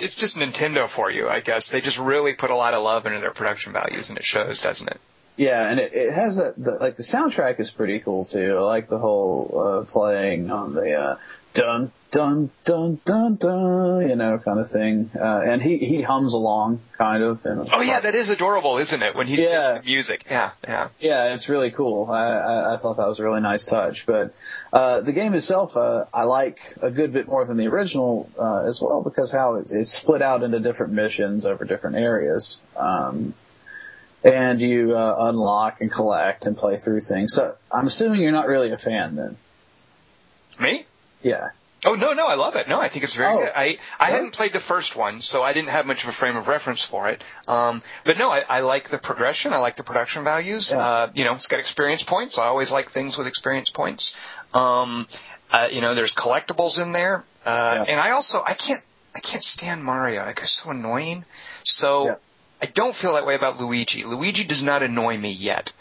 [0.00, 1.68] it's just Nintendo for you, I guess.
[1.68, 4.60] They just really put a lot of love into their production values, and it shows,
[4.60, 5.00] doesn't it?
[5.42, 8.56] Yeah, and it, it has a the, like the soundtrack is pretty cool too.
[8.58, 11.16] I like the whole uh, playing on the uh,
[11.52, 15.10] dun dun dun dun dun, you know, kind of thing.
[15.18, 17.44] Uh, and he he hums along, kind of.
[17.44, 19.16] And Oh yeah, that is adorable, isn't it?
[19.16, 19.78] When he's Yeah.
[19.78, 20.24] the music.
[20.30, 20.88] Yeah, yeah.
[21.00, 22.08] yeah, it's really cool.
[22.10, 24.06] I, I I thought that was a really nice touch.
[24.06, 24.34] But
[24.72, 28.62] uh, the game itself, uh, I like a good bit more than the original uh,
[28.68, 32.60] as well because how it's, it's split out into different missions over different areas.
[32.76, 33.34] Um,
[34.24, 37.34] and you uh, unlock and collect and play through things.
[37.34, 39.36] So I'm assuming you're not really a fan then.
[40.60, 40.84] Me?
[41.22, 41.50] Yeah.
[41.84, 42.68] Oh no, no, I love it.
[42.68, 43.38] No, I think it's very Oh.
[43.38, 43.50] good.
[43.56, 44.14] I I Yeah.
[44.14, 46.80] hadn't played the first one, so I didn't have much of a frame of reference
[46.82, 47.24] for it.
[47.48, 49.52] Um, but no, I, I like the progression.
[49.52, 50.70] I like the production values.
[50.70, 50.78] Yeah.
[50.78, 52.38] Uh, you know, it's got experience points.
[52.38, 54.14] I always like things with experience points.
[54.54, 55.08] Um,
[55.50, 57.84] uh, you know, there's collectibles in there, uh, Yeah.
[57.92, 58.82] and I also I can't
[59.16, 60.24] I can't stand Mario.
[60.24, 61.24] Like, he's so annoying.
[61.64, 62.18] So.
[62.62, 64.04] I don't feel that way about Luigi.
[64.04, 65.72] Luigi does not annoy me yet.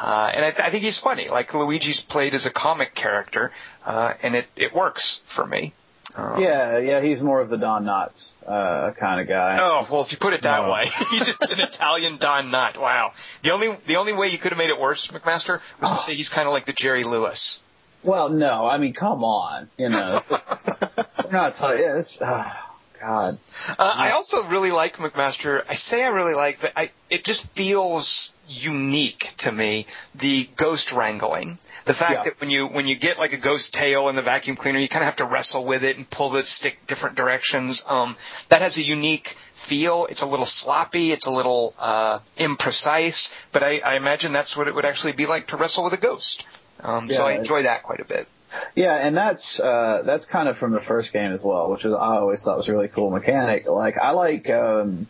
[0.00, 1.28] Uh, and I, th- I think he's funny.
[1.28, 3.52] Like Luigi's played as a comic character,
[3.84, 5.74] uh, and it, it works for me.
[6.16, 9.58] Um, Yeah, yeah, he's more of the Don Knotts uh, kind of guy.
[9.60, 10.72] Oh well, if you put it that No.
[10.72, 12.78] way, he's just an Italian Don Knott.
[12.80, 13.12] Wow.
[13.42, 16.14] The only the only way you could have made it worse, McMaster, was to say
[16.14, 17.60] he's kind of like the Jerry Lewis.
[18.02, 21.80] Well, no, I mean, come on, you know, we're not talking.
[21.80, 22.69] Yeah, oh,
[23.00, 23.38] God.
[23.70, 25.62] Uh, I also really like McMaster.
[25.68, 29.86] I say I really like, but I it just feels unique to me.
[30.14, 32.22] The ghost wrangling, the fact Yeah.
[32.24, 34.88] that when you when you get like a ghost tail in the vacuum cleaner, you
[34.88, 37.82] kind of have to wrestle with it and pull the stick different directions.
[37.86, 38.16] Um,
[38.50, 40.06] that has a unique feel.
[40.06, 41.12] It's a little sloppy.
[41.12, 45.26] It's a little uh, imprecise, but I, I imagine that's what it would actually be
[45.26, 46.44] like to wrestle with a ghost.
[46.82, 48.26] Um, so I enjoy that quite a bit.
[48.74, 51.92] Yeah, and that's uh, that's kind of from the first game as well, which is
[51.92, 53.66] I always thought was a really cool mechanic.
[53.66, 55.06] Like I like um,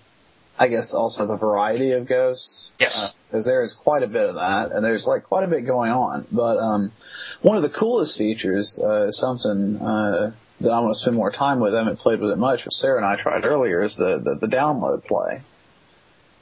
[0.58, 2.70] I guess also the variety of ghosts.
[2.78, 3.14] Yes.
[3.28, 5.90] Because there is quite a bit of that, and there's like quite a bit going
[5.90, 6.26] on.
[6.30, 6.92] But um,
[7.40, 11.30] one of the coolest features uh, is something uh, that I want to spend more
[11.30, 11.74] time with.
[11.74, 13.82] I haven't played with it much, but Sarah and I tried earlier.
[13.82, 15.40] Is the the, the download play.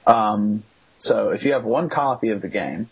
[0.06, 0.64] Um,
[0.98, 2.88] so if you have one copy of the game,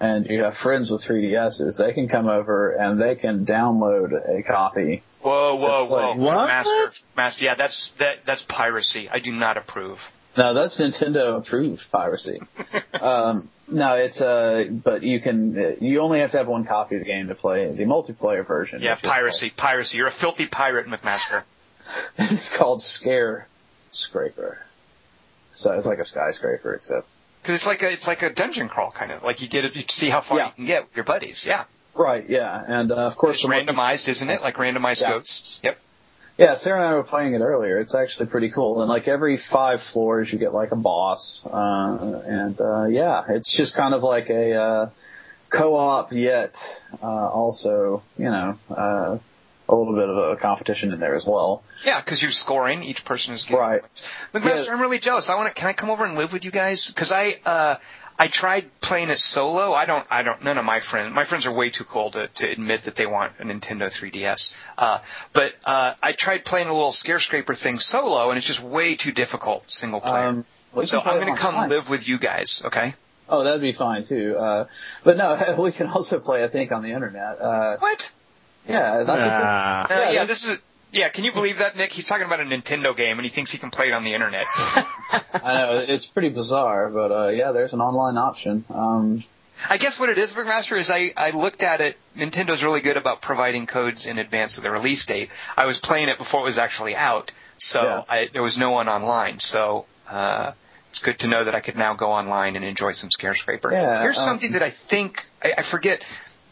[0.00, 4.42] and you have friends with 3DSs, they can come over and they can download a
[4.42, 5.02] copy.
[5.20, 6.14] Whoa, whoa, whoa!
[6.14, 6.48] What?
[6.48, 9.10] Master, master, yeah, that's that that's piracy.
[9.10, 10.18] I do not approve.
[10.36, 12.38] No, that's Nintendo approved piracy.
[13.00, 17.02] um, no, it's uh, but you can you only have to have one copy of
[17.02, 18.80] the game to play the multiplayer version.
[18.80, 19.98] Yeah, which is piracy, piracy.
[19.98, 21.44] You're a filthy pirate, McMaster.
[22.18, 23.46] It's called Scare
[23.90, 24.58] Scraper.
[25.50, 27.08] So it's like a skyscraper, except
[27.42, 29.74] Because it's like a it's like a dungeon crawl kind of like you get it,
[29.76, 30.46] you see how far Yeah.
[30.48, 31.46] you can get with your buddies.
[31.46, 31.64] Yeah,
[31.94, 34.42] right, yeah, and uh, of course it's the more- randomized, isn't it?
[34.42, 35.10] Like randomized Yeah.
[35.10, 35.60] ghosts.
[35.62, 35.78] Yep.
[36.38, 37.78] Yeah, Sarah and I were playing it earlier.
[37.78, 38.80] It's actually pretty cool.
[38.80, 41.42] And like every five floors, you get like a boss.
[41.44, 44.90] Uh, and uh, yeah, it's just kind of like a uh,
[45.50, 46.56] co-op, yet
[47.02, 49.18] uh, also you know uh,
[49.72, 51.62] a little bit of a competition in there as well.
[51.84, 52.82] Yeah, because you're scoring.
[52.82, 53.80] Each person is getting Right.
[53.80, 54.08] points.
[54.34, 54.72] McMaster, Yeah.
[54.72, 55.28] I'm really jealous.
[55.30, 55.54] I want to.
[55.54, 56.88] Can I come over and live with you guys?
[56.88, 57.76] Because I uh,
[58.18, 59.72] I tried playing it solo.
[59.72, 60.06] I don't.
[60.10, 60.42] I don't.
[60.44, 61.14] None of my friends.
[61.14, 64.52] My friends are way too cool to, to admit that they want a Nintendo 3DS.
[64.76, 64.98] Uh,
[65.32, 68.96] but uh, I tried playing a little scare scraper thing solo, and it's just way
[68.96, 70.26] too difficult single player.
[70.28, 70.44] Um,
[70.84, 72.62] so play I'm going to come live with you guys.
[72.66, 72.94] Okay.
[73.32, 74.36] Oh, that'd be fine too.
[74.36, 74.66] Uh,
[75.04, 77.40] but no, we can also play, I think, on the internet.
[77.40, 78.10] Uh, What?
[78.68, 79.82] Yeah, I think Ah.
[79.82, 80.58] Uh, Yeah, yeah, that's- this is.
[80.92, 81.92] Yeah, can you believe that, Nick?
[81.92, 84.12] He's talking about a Nintendo game, and he thinks he can play it on the
[84.12, 84.44] internet.
[85.44, 88.64] I know it's pretty bizarre, but uh, yeah, there's an online option.
[88.70, 89.22] Um,
[89.68, 91.96] I guess what it is, McMaster, is I, I looked at it.
[92.16, 95.30] Nintendo's really good about providing codes in advance of the release date.
[95.56, 98.02] I was playing it before it was actually out, so Yeah.
[98.08, 99.38] I, there was no one online.
[99.38, 100.52] So uh,
[100.90, 103.70] it's good to know that I could now go online and enjoy some Scare Scraper.
[103.70, 106.04] Yeah, Here's um, something that I think I, I forget.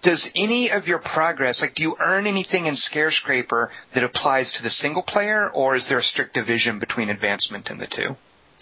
[0.03, 4.53] Does any of your progress, like, do you earn anything in Scare Scraper that applies
[4.53, 8.16] to the single player, or is there a strict division between advancement and the two?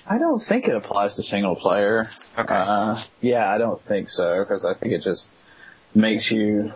[0.06, 2.06] I don't think it applies to single player.
[2.38, 2.54] Okay.
[2.54, 5.30] Uh, yeah, I don't think so because I think it just
[5.94, 6.72] makes you,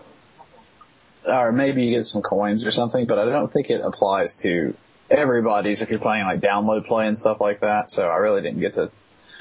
[1.25, 4.75] or maybe you get some coins or something, but I don't think it applies to
[5.09, 7.91] everybody's if you're playing like download play and stuff like that.
[7.91, 8.91] So I really didn't get to.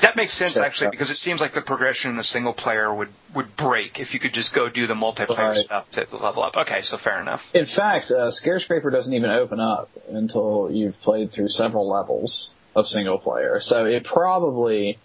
[0.02, 3.10] That makes sense actually because it seems like the progression in the single player would
[3.36, 5.58] would break if you could just go do the multiplayer Right.
[5.58, 6.58] stuff to level up.
[6.58, 7.54] Okay, so fair enough.
[7.54, 12.52] In fact, uh, Scare Scraper doesn't even open up until you've played through several levels
[12.76, 13.60] of single player.
[13.60, 14.98] So it probably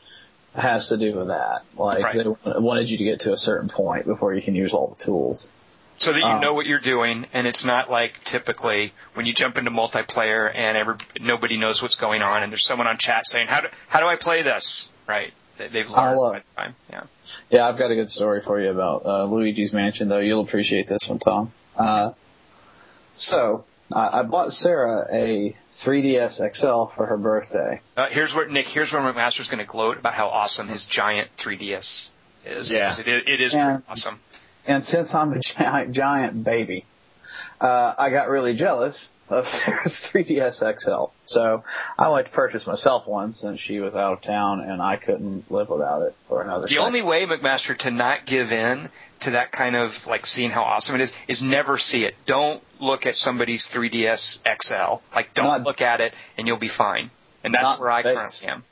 [0.55, 1.62] has to do with that.
[1.76, 2.24] Like Right.
[2.45, 5.05] they wanted you to get to a certain point before you can use all the
[5.05, 5.51] tools.
[5.99, 9.32] So that you Um, know what you're doing, and it's not like typically when you
[9.32, 13.26] jump into multiplayer and every nobody knows what's going on, and there's someone on chat
[13.26, 15.32] saying, "How do how do I play this?" Right?
[15.57, 16.74] They- They've learned uh, by the time.
[16.90, 17.03] Yeah.
[17.49, 20.18] Yeah, I've got a good story for you about uh, Luigi's Mansion, though.
[20.18, 21.53] You'll appreciate this one, Tom.
[21.76, 22.11] Uh,
[23.16, 23.64] so,
[23.95, 27.80] I I bought Sarah a 3DS XL for her birthday.
[27.97, 28.66] Uh, here's where Nick.
[28.66, 32.09] Here's where McMaster's going to gloat about how awesome his giant 3DS
[32.47, 32.72] is.
[32.72, 32.92] Yeah.
[32.99, 34.18] It, is- it is pretty awesome.
[34.66, 36.84] And since I'm a giant, giant baby,
[37.60, 41.12] uh, I got really jealous of Sarah's 3DS XL.
[41.26, 41.64] So
[41.98, 45.50] I went to purchase myself one since she was out of town and I couldn't
[45.50, 46.84] live without it for another The second.
[46.84, 48.88] only way, McMaster, to not give in
[49.20, 52.14] to that kind of like seeing how awesome it is, is never see it.
[52.26, 55.02] Don't look at somebody's 3DS XL.
[55.14, 57.10] Like, don't Not- look at it, and you'll be fine.
[57.42, 58.14] And that's where I face.
[58.14, 58.64] currently am.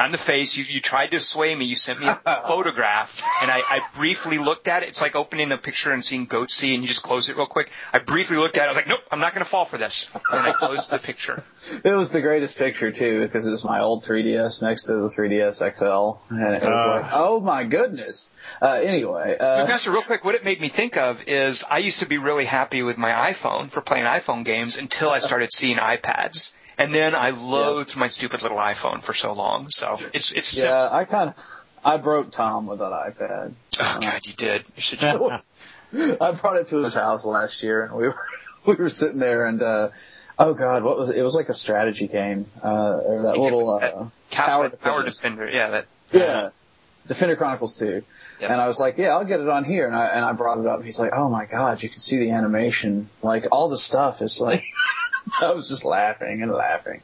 [0.00, 0.56] Not in the face.
[0.56, 1.66] You, you tried to sway me.
[1.66, 4.88] You sent me a photograph, and I, I briefly looked at it.
[4.88, 7.70] It's like opening a picture and seeing Goatse, and you just close it real quick.
[7.92, 8.64] I briefly looked at it.
[8.64, 10.10] I was like, nope, I'm not going to fall for this.
[10.32, 11.36] And I closed the picture.
[11.84, 15.08] It was the greatest picture too because it was my old 3DS next to the
[15.08, 17.00] 3DS XL, and it was Uh.
[17.02, 18.30] like, oh my goodness.
[18.60, 22.00] Uh, anyway, uh, Master, real quick, what it made me think of is I used
[22.00, 25.76] to be really happy with my iPhone for playing iPhone games until I started seeing
[25.76, 26.52] iPads.
[26.80, 29.70] And then I loathed my stupid little iPhone for so long.
[29.70, 31.36] So it's it's yeah, I kind of,
[31.84, 33.52] I broke Tom with that iPad.
[33.80, 34.64] oh god, you did.
[34.76, 38.26] You should I brought it to his house last year, and we were
[38.64, 39.90] we were sitting there, and uh,
[40.38, 41.16] oh god, what was it?
[41.16, 45.50] It was like a strategy game, uh, or that little uh, Castle Tower Tower Defender.
[45.50, 46.50] Yeah, that yeah,
[47.06, 48.02] Defender Chronicles 2.
[48.40, 48.50] yes.
[48.50, 49.86] And I was like, yeah, I'll get it on here.
[49.86, 50.76] And I, and I brought it up.
[50.76, 53.08] And he's like, oh my God, you can see the animation.
[53.22, 54.64] Like all the stuff is like,
[55.40, 57.02] I was just laughing and laughing.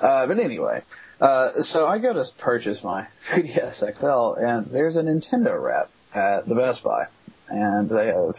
[0.00, 0.82] Uh, but anyway,
[1.20, 6.48] uh, so I go to purchase my 3DS XL and there's a Nintendo rep at
[6.48, 7.06] the Best Buy.
[7.48, 8.38] And they have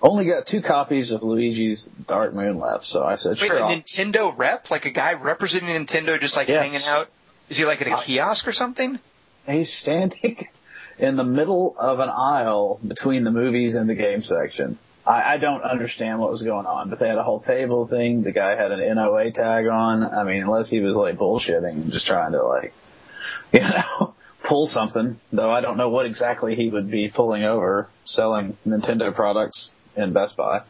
[0.00, 2.84] only got two copies of Luigi's Dark Moon left.
[2.84, 3.56] So I said, Wait, sure.
[3.56, 6.72] a I'll- Nintendo rep, like a guy representing Nintendo, just like Yes.
[6.72, 7.08] hanging out.
[7.48, 8.98] Is he like at a kiosk or something?
[9.46, 10.48] He's standing
[10.98, 14.78] in the middle of an aisle between the movies and the game section.
[15.06, 18.22] I, I don't understand what was going on, but they had a whole table thing.
[18.22, 20.02] The guy had an NOA tag on.
[20.02, 22.74] I mean, unless he was like bullshitting and just trying to like,
[23.52, 25.18] you know, pull something.
[25.32, 30.12] Though I don't know what exactly he would be pulling over selling Nintendo products in
[30.12, 30.62] Best Buy.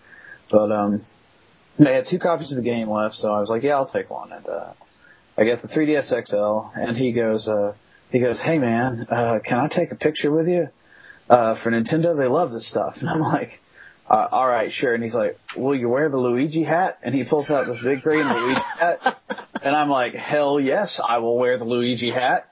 [0.51, 1.01] But um,
[1.79, 4.11] they had two copies of the game left, so I was like, yeah, I'll take
[4.11, 4.33] one.
[4.33, 4.73] And uh,
[5.37, 7.75] I get the 3DS XL, and he goes, uh,
[8.11, 10.69] he goes, hey man, uh, can I take a picture with you?
[11.29, 12.99] Uh, for Nintendo, they love this stuff.
[13.01, 13.61] And I'm like,
[14.09, 14.95] uh, all right, sure.
[14.95, 16.99] And he's like, will you wear the Luigi hat?
[17.03, 19.19] And he pulls out this big green Luigi hat.
[19.63, 22.49] And I'm like, hell yes, I will wear the Luigi hat.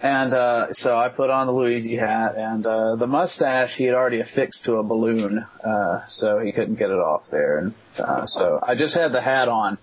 [0.00, 3.94] And uh, so I put on the Luigi hat, and uh, the mustache he had
[3.94, 7.58] already affixed to a balloon, uh, so he couldn't get it off there.
[7.58, 9.76] And uh, so I just had the hat on,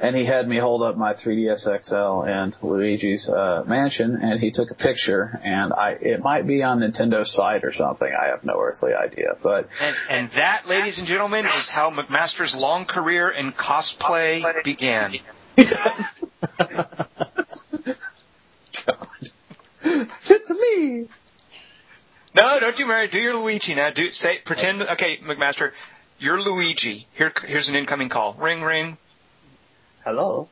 [0.00, 4.50] and he had me hold up my 3DS XL and Luigi's uh, mansion, and he
[4.50, 5.38] took a picture.
[5.44, 8.10] And I it might be on Nintendo's site or something.
[8.10, 12.54] I have no earthly idea, but And, and that, ladies and gentlemen, is how McMaster's
[12.54, 15.12] long career in cosplay began.
[15.56, 16.24] it's
[20.50, 21.06] me.
[22.34, 23.08] No, don't do Mario.
[23.08, 23.90] Do your Luigi now.
[23.90, 24.80] Do say pretend.
[24.80, 25.72] Okay, McMaster,
[26.18, 27.06] you're Luigi.
[27.14, 28.32] Here, here's an incoming call.
[28.34, 28.96] Ring, ring.
[30.04, 30.48] Hello.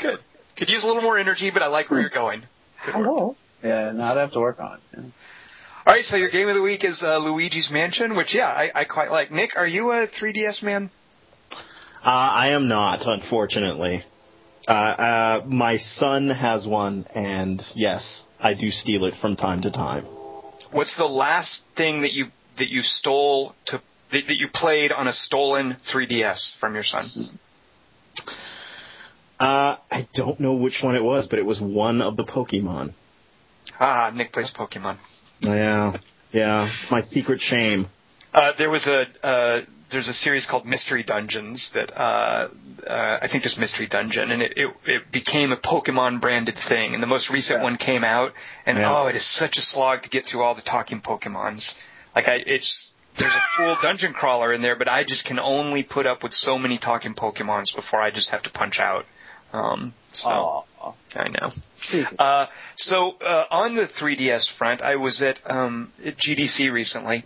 [0.00, 0.18] Good.
[0.56, 2.42] Could use a little more energy, but I like where you're going.
[2.84, 3.04] Good work.
[3.04, 3.36] Hello.
[3.62, 4.80] Yeah, no, I'd have to work on it.
[4.94, 5.00] Yeah.
[5.86, 8.70] All right, so your game of the week is uh, Luigi's Mansion, which yeah, I,
[8.74, 9.30] I quite like.
[9.30, 10.90] Nick, are you a 3DS man?
[11.52, 11.58] Uh,
[12.04, 14.02] I am not, unfortunately.
[14.68, 19.70] Uh, uh, my son has one, and yes, I do steal it from time to
[19.70, 20.04] time.
[20.70, 23.80] What's the last thing that you that you stole to
[24.10, 27.06] that, that you played on a stolen 3DS from your son?
[29.38, 32.94] Uh, I don't know which one it was, but it was one of the Pokemon.
[33.78, 34.96] Ah, Nick plays Pokemon.
[35.40, 35.96] Yeah,
[36.32, 37.86] yeah, it's my secret shame.
[38.34, 42.48] Uh, there was a uh, there's a series called Mystery Dungeons that uh,
[42.86, 46.92] uh, I think just Mystery Dungeon, and it, it it became a Pokemon branded thing.
[46.92, 47.64] And the most recent Yeah.
[47.64, 48.34] one came out,
[48.66, 48.94] and Yeah.
[48.94, 51.74] oh, it is such a slog to get through all the talking Pokemons.
[52.14, 55.82] Like I, it's there's a cool dungeon crawler in there, but I just can only
[55.82, 59.06] put up with so many talking Pokemons before I just have to punch out.
[59.52, 60.92] Um, so Aw.
[61.16, 61.50] I know.
[62.18, 62.46] Uh,
[62.76, 67.24] so uh, on the 3DS front, I was at, um, at GDC recently.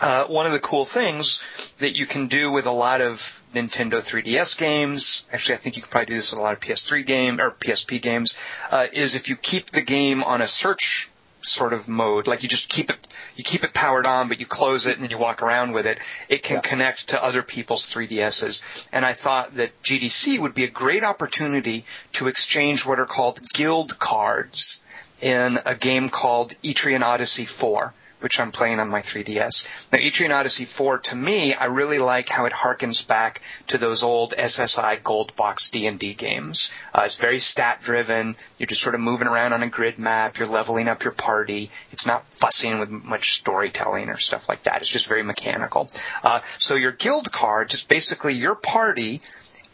[0.00, 1.40] Uh, one of the cool things
[1.78, 5.82] that you can do with a lot of Nintendo 3DS games, actually I think you
[5.82, 8.34] can probably do this with a lot of PS3 game or PSP games,
[8.70, 11.10] uh, is if you keep the game on a search
[11.46, 14.46] sort of mode, like you just keep it, you keep it powered on, but you
[14.46, 16.60] close it and you walk around with it, it can Yeah.
[16.62, 18.88] connect to other people's 3DSs.
[18.92, 21.84] And I thought that GDC would be a great opportunity
[22.14, 24.80] to exchange what are called guild cards
[25.20, 29.86] in a game called Etrian Odyssey 4 which I'm playing on my 3DS.
[29.92, 34.02] Now, Etrian Odyssey 4, to me, I really like how it harkens back to those
[34.02, 36.70] old SSI Gold Box D&D games.
[36.94, 38.36] Uh, it's very stat-driven.
[38.58, 40.38] You're just sort of moving around on a grid map.
[40.38, 41.70] You're leveling up your party.
[41.92, 44.80] It's not fussing with much storytelling or stuff like that.
[44.80, 45.90] It's just very mechanical.
[46.22, 49.20] Uh, so your guild cards is basically your party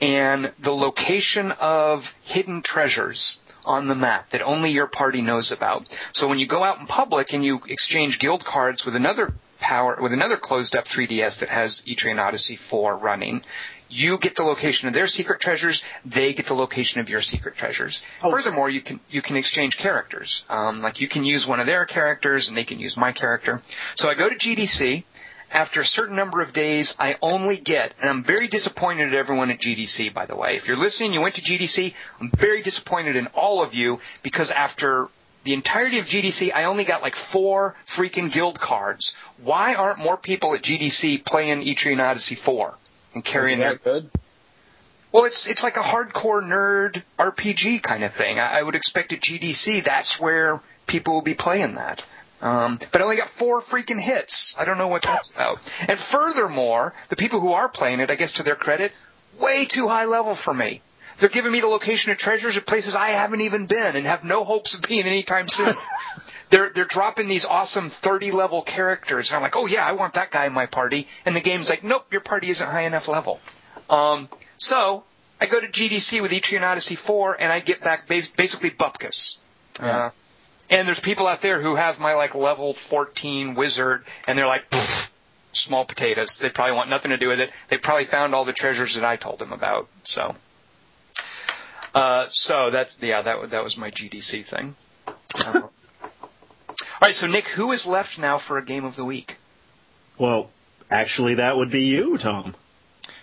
[0.01, 5.86] and the location of hidden treasures on the map that only your party knows about.
[6.12, 9.96] So when you go out in public and you exchange guild cards with another power
[10.00, 13.42] with another closed up 3DS that has Etrian Odyssey 4 running,
[13.88, 17.56] you get the location of their secret treasures, they get the location of your secret
[17.56, 18.02] treasures.
[18.22, 18.30] Oh.
[18.30, 20.44] Furthermore, you can you can exchange characters.
[20.48, 23.62] Um, like you can use one of their characters and they can use my character.
[23.94, 25.04] So I go to GDC
[25.53, 29.50] after a certain number of days, I only get, and I'm very disappointed at everyone
[29.50, 30.57] at GDC, by the way.
[30.57, 34.50] If you're listening, you went to GDC, I'm very disappointed in all of you because
[34.50, 35.09] after
[35.44, 39.16] the entirety of GDC, I only got like four freaking guild cards.
[39.42, 42.74] Why aren't more people at GDC playing Etrian Odyssey 4
[43.14, 44.11] and carrying Is their that good?
[45.11, 48.38] well, it's it's like a hardcore nerd RPG kind of thing.
[48.40, 52.05] I, I would expect at GDC that's where people will be playing that.
[52.43, 54.55] Um, but I only got four freaking hits.
[54.59, 55.59] I don't know what that's about.
[55.88, 58.93] And furthermore, the people who are playing it, I guess to their credit,
[59.40, 60.82] way too high level for me.
[61.20, 64.24] They're giving me the location of treasures at places I haven't even been and have
[64.24, 65.72] no hopes of being anytime soon.
[66.51, 69.30] they're they're dropping these awesome 30 level characters.
[69.30, 71.07] And I'm like, oh yeah, I want that guy in my party.
[71.24, 73.38] And the game's like, nope, your party isn't high enough level.
[73.88, 75.05] Um, so
[75.40, 79.38] I go to GDC with Etrian Odyssey 4, and I get back bas- basically Bupkis.
[79.80, 79.86] Yeah.
[79.97, 80.11] Uh,
[80.72, 84.68] and there's people out there who have my like level 14 wizard, and they're like,
[84.70, 85.10] "Pfft,
[85.52, 86.38] small potatoes.
[86.38, 87.50] They probably want nothing to do with it.
[87.68, 89.88] They probably found all the treasures that I told them about.
[90.02, 90.34] So.
[91.94, 94.74] Uh, so that yeah, that that was my GDC thing.
[97.02, 99.36] All right, so Nick, who is left now for a game of the week?
[100.16, 100.50] Well,
[100.90, 102.54] actually, that would be you, Tom.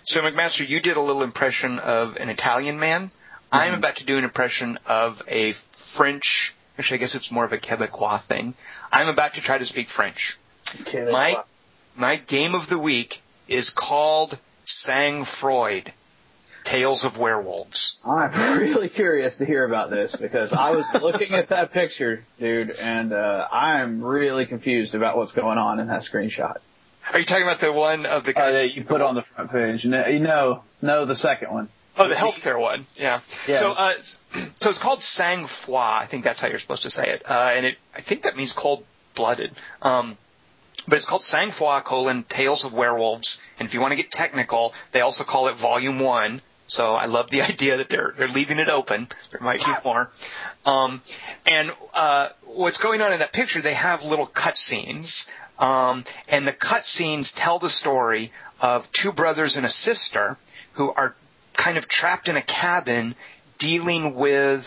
[0.02, 3.06] So McMaster, you did a little impression of an Italian man.
[3.06, 3.56] Mm-hmm.
[3.56, 6.54] I'm about to do an impression of a French.
[6.80, 8.54] Actually, I guess it's more of a Quebecois thing.
[8.90, 10.38] I'm about to try to speak French.
[10.64, 11.12] Quebecois.
[11.12, 11.42] My
[11.94, 15.92] my game of the week is called Sang-Froid.
[16.64, 17.98] Tales of Werewolves.
[18.04, 22.70] I'm really curious to hear about this because I was looking at that picture, dude,
[22.70, 26.56] and uh, I'm really confused about what's going on in that screenshot.
[27.12, 29.22] Are you talking about the one of the Uh, guy that you put on the
[29.22, 29.84] front page.
[29.84, 31.68] No, know, no, the second one.
[32.00, 32.86] Oh, the healthcare one.
[32.96, 33.20] Yeah.
[33.46, 33.60] Yes.
[33.60, 33.92] So, uh,
[34.60, 36.02] so it's called sang froid.
[36.02, 37.22] I think that's how you're supposed to say it.
[37.28, 38.84] Uh, and it, I think that means cold
[39.14, 39.52] blooded.
[39.82, 40.16] Um,
[40.88, 43.40] but it's called sang froid colon Tales of Werewolves.
[43.58, 46.40] And if you want to get technical, they also call it volume one.
[46.68, 49.08] So I love the idea that they're they're leaving it open.
[49.30, 50.10] There might be more.
[50.64, 51.02] Um,
[51.46, 53.60] and uh, what's going on in that picture?
[53.60, 55.28] They have little cutscenes,
[55.58, 60.38] um, and the cutscenes tell the story of two brothers and a sister
[60.74, 61.14] who are
[61.60, 63.14] kind of trapped in a cabin
[63.58, 64.64] dealing with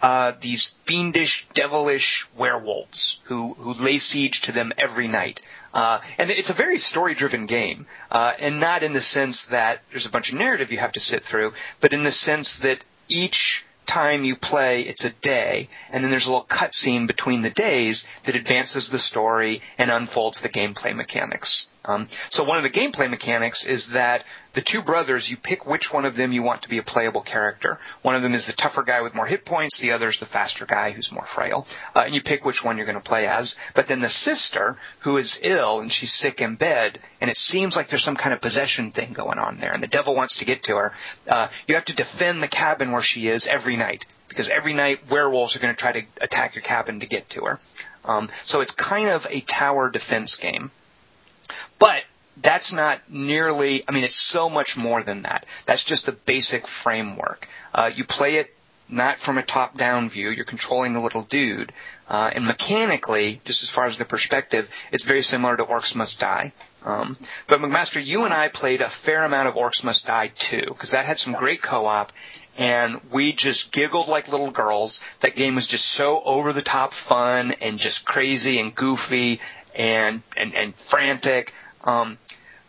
[0.00, 5.42] uh, these fiendish, devilish werewolves who, who lay siege to them every night.
[5.74, 10.06] Uh, and it's a very story-driven game, uh, and not in the sense that there's
[10.06, 13.64] a bunch of narrative you have to sit through, but in the sense that each
[13.86, 18.06] time you play, it's a day, and then there's a little cutscene between the days
[18.24, 21.66] that advances the story and unfolds the gameplay mechanics.
[21.84, 25.92] Um, so one of the gameplay mechanics is that the two brothers, you pick which
[25.92, 27.78] one of them you want to be a playable character.
[28.02, 30.26] One of them is the tougher guy with more hit points, the other is the
[30.26, 31.66] faster guy who's more frail.
[31.94, 33.54] Uh, and you pick which one you're going to play as.
[33.74, 37.76] But then the sister, who is ill and she's sick in bed, and it seems
[37.76, 40.44] like there's some kind of possession thing going on there, and the devil wants to
[40.44, 40.92] get to her,
[41.28, 44.06] uh, you have to defend the cabin where she is every night.
[44.28, 47.42] Because every night werewolves are going to try to attack your cabin to get to
[47.46, 47.58] her.
[48.04, 50.70] Um, so it's kind of a tower defense game.
[51.80, 52.04] But
[52.42, 55.46] that's not nearly, I mean, it's so much more than that.
[55.66, 57.48] That's just the basic framework.
[57.74, 58.54] Uh, you play it
[58.88, 60.30] not from a top-down view.
[60.30, 61.72] You're controlling the little dude.
[62.08, 66.18] Uh, and mechanically, just as far as the perspective, it's very similar to Orcs Must
[66.18, 66.52] Die.
[66.84, 67.16] Um,
[67.46, 70.90] but McMaster, you and I played a fair amount of Orcs Must Die too, because
[70.90, 72.10] that had some great co-op,
[72.58, 75.04] and we just giggled like little girls.
[75.20, 79.40] That game was just so over-the-top fun and just crazy and goofy
[79.74, 81.52] and and, and frantic.
[81.84, 82.18] Um,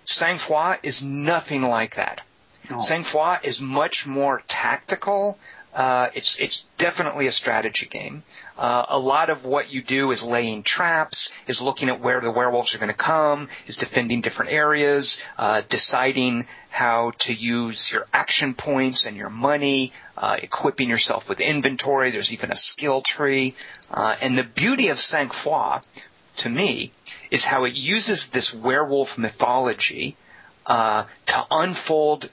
[0.06, 2.22] Sang Froid is nothing like that.
[2.70, 2.82] Oh.
[2.82, 5.38] Sang Froid is much more tactical.
[5.74, 8.24] Uh, it's it's definitely a strategy game.
[8.58, 12.30] Uh, a lot of what you do is laying traps, is looking at where the
[12.30, 18.06] werewolves are going to come, is defending different areas, uh, deciding how to use your
[18.14, 22.12] action points and your money, uh, equipping yourself with inventory.
[22.12, 23.56] There's even a skill tree,
[23.89, 25.84] uh, and the beauty of Sang Froid,
[26.38, 26.91] to me,
[27.32, 30.16] is how it uses this werewolf mythology
[30.66, 32.30] uh, to unfold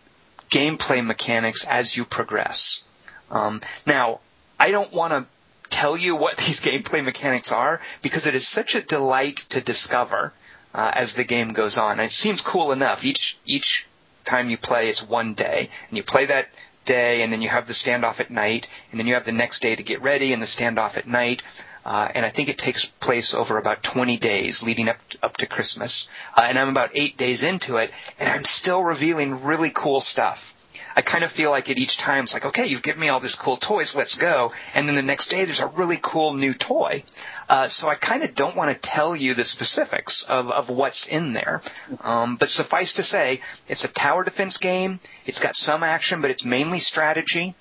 [0.51, 2.83] gameplay mechanics as you progress.
[3.31, 4.21] Um, now,
[4.59, 5.27] I don't want to
[5.71, 10.33] tell you what these gameplay mechanics are because it is such a delight to discover
[10.75, 11.93] uh, as the game goes on.
[11.93, 13.05] And it seems cool enough.
[13.05, 13.87] Each each
[14.25, 16.49] time you play, it's one day, and you play that
[16.85, 19.63] day, and then you have the standoff at night, and then you have the next
[19.63, 21.43] day to get ready, and the standoff at night.
[21.89, 25.47] Uh, and I think it takes place over about 20 days leading up up to
[25.47, 26.07] Christmas.
[26.37, 30.55] Uh, and I'm about eight days into it, and I'm still revealing really cool stuff.
[30.95, 33.21] I kind of feel like at each time it's like, okay, you've given me all
[33.21, 34.53] these cool toys, let's go.
[34.75, 37.05] And then the next day there's a really cool new toy.
[37.49, 41.07] Uh, so I kind of don't want to tell you the specifics of, of what's
[41.07, 41.63] in there.
[42.03, 45.01] Um, but suffice to say, it's a tower defense game.
[45.25, 47.55] It's got some action, but it's mainly strategy.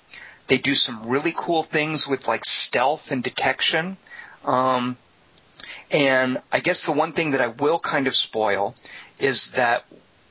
[0.48, 3.96] They do some really cool things with like stealth and detection.
[4.44, 4.96] Um,
[5.90, 8.74] and I guess the one thing that I will kind of spoil
[9.18, 9.84] is that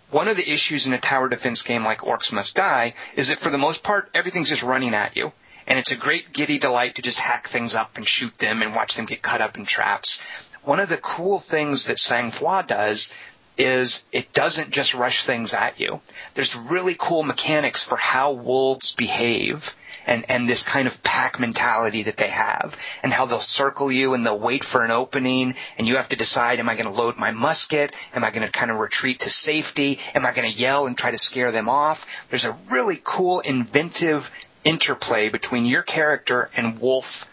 [0.09, 3.39] one of the issues in a tower defense game like Orcs Must Die is that
[3.39, 5.31] for the most part, everything's just running at you.
[5.65, 8.73] And it's a great giddy delight to just hack things up and shoot them and
[8.73, 10.19] watch them get cut up in traps.
[10.63, 12.31] One of the cool things that Sang
[12.67, 13.11] does
[13.57, 15.99] is it doesn't just rush things at you.
[16.35, 19.75] There's really cool mechanics for how wolves behave
[20.07, 24.13] and, and this kind of pack mentality that they have and how they'll circle you
[24.13, 26.91] and they'll wait for an opening and you have to decide, am I going to
[26.91, 27.93] load my musket?
[28.13, 29.99] Am I going to kind of retreat to safety?
[30.15, 32.07] Am I going to yell and try to scare them off?
[32.29, 34.31] There's a really cool, inventive
[34.63, 37.29] interplay between your character and wolf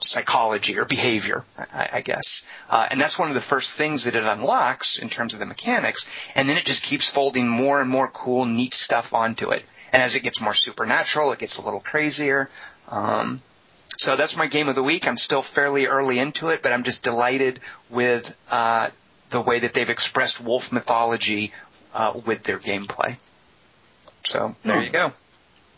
[0.00, 2.42] psychology or behavior, I, I guess.
[2.68, 5.46] Uh, and that's one of the first things that it unlocks in terms of the
[5.46, 6.28] mechanics.
[6.34, 9.64] And then it just keeps folding more and more cool, neat stuff onto it.
[9.92, 12.48] And as it gets more supernatural, it gets a little crazier.
[12.88, 13.42] Um,
[13.98, 15.06] so that's my game of the week.
[15.06, 18.90] I'm still fairly early into it, but I'm just delighted with uh,
[19.30, 21.52] the way that they've expressed wolf mythology
[21.92, 23.16] uh, with their gameplay.
[24.24, 25.12] So there you go.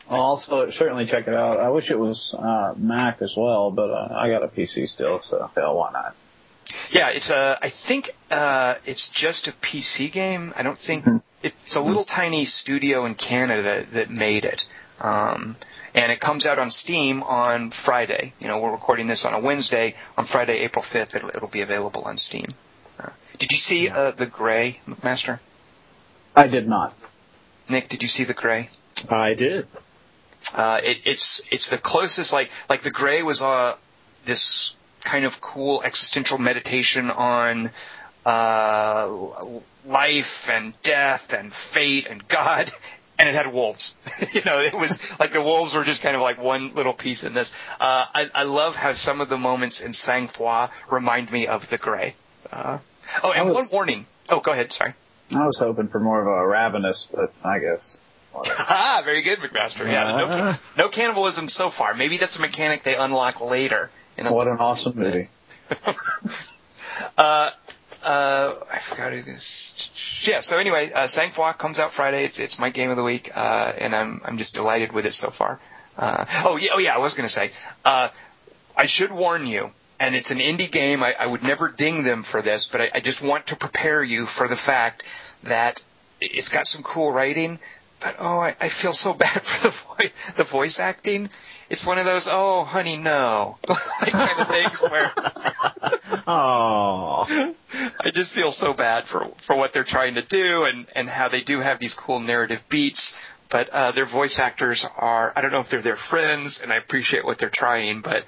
[0.09, 1.61] I'll also certainly check it out.
[1.61, 5.20] I wish it was uh, Mac as well, but uh, I got a PC still,
[5.20, 6.14] so hell, why not?
[6.90, 7.59] Yeah, it's a.
[7.61, 10.53] I think uh, it's just a PC game.
[10.57, 11.18] I don't think mm-hmm.
[11.42, 14.66] it's a little tiny studio in Canada that, that made it.
[15.00, 15.57] Um,
[15.94, 18.32] and it comes out on Steam on Friday.
[18.38, 19.94] You know, we're recording this on a Wednesday.
[20.16, 22.55] On Friday, April 5th, it'll, it'll be available on Steam.
[23.00, 25.40] Uh, did you see uh, The Grey, McMaster?
[26.36, 26.94] I did not.
[27.68, 28.68] Nick, did you see The Grey?
[29.11, 29.66] I did.
[30.55, 33.76] Uh, it, it's it's the closest like like the Grey was uh,
[34.24, 37.70] this kind of cool existential meditation on
[38.24, 39.30] uh,
[39.84, 42.70] life and death and fate and God,
[43.18, 43.97] and it had wolves.
[44.32, 47.24] you know, it was like the wolves were just kind of like one little piece
[47.24, 47.53] in this.
[47.80, 51.68] Uh, I, I love how some of the moments in Sang Froid remind me of
[51.68, 52.14] the Grey.
[52.51, 52.78] Uh,
[53.22, 54.07] oh, and was, one warning.
[54.28, 54.72] Oh, go ahead.
[54.72, 54.95] Sorry.
[55.34, 57.97] I was hoping for more of a ravenous, but I guess.
[58.35, 59.91] Ah, very good, McMaster.
[59.91, 60.55] Yeah, no, uh.
[60.76, 61.95] no, cannibalism so far.
[61.95, 63.91] Maybe that's a mechanic they unlock later.
[64.16, 65.26] what an awesome movie.
[67.18, 67.51] uh,
[68.03, 70.22] uh, I forgot who this.
[70.24, 70.41] Yeah.
[70.41, 72.24] So anyway, uh, Sang Froid comes out Friday.
[72.24, 75.14] It's it's my game of the week, uh, and I'm I'm just delighted with it
[75.14, 75.61] so far.
[75.97, 76.95] Uh, oh yeah, oh yeah.
[76.95, 77.53] I was going to say,
[77.85, 78.09] uh,
[78.76, 79.70] I should warn you.
[80.01, 81.01] And it's an indie game.
[81.01, 84.03] I, I would never ding them for this, but I, I just want to prepare
[84.03, 85.05] you for the fact
[85.45, 85.80] that
[86.20, 87.61] it's got some cool writing,
[88.03, 91.30] but oh, I, I feel so bad for the voice, the voice acting.
[91.70, 95.12] It's one of those, oh, honey, no, like kind of things where,
[96.26, 97.55] oh,
[98.00, 101.28] I just feel so bad for for what they're trying to do and and how
[101.28, 103.16] they do have these cool narrative beats,
[103.48, 106.76] but uh, their voice actors are, I don't know if they're their friends, and I
[106.76, 108.24] appreciate what they're trying, but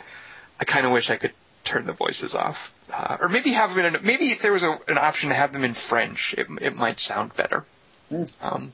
[0.60, 1.32] I kind of wish I could
[1.64, 4.78] turn the voices off, uh, or maybe have them in, maybe if there was a,
[4.88, 7.64] an option to have them in French, it it might sound better.
[8.12, 8.32] Mm.
[8.42, 8.72] Um,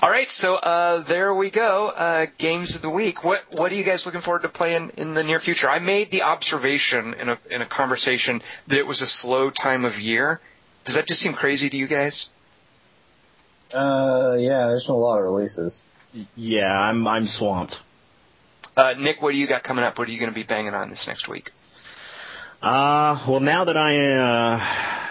[0.00, 1.88] all right, so uh, there we go.
[1.88, 3.24] Uh, games of the week.
[3.24, 5.68] What what are you guys looking forward to playing in the near future?
[5.68, 9.84] I made the observation in a in a conversation that it was a slow time
[9.84, 10.40] of year.
[10.84, 12.30] Does that just seem crazy to you guys?
[13.74, 15.82] Uh, yeah, there's a lot of releases.
[16.36, 17.80] Yeah, I'm I'm swamped.
[18.76, 19.98] Uh, Nick, what do you got coming up?
[19.98, 21.52] What are you going to be banging on this next week?
[22.62, 24.60] Uh, well, now that I, uh,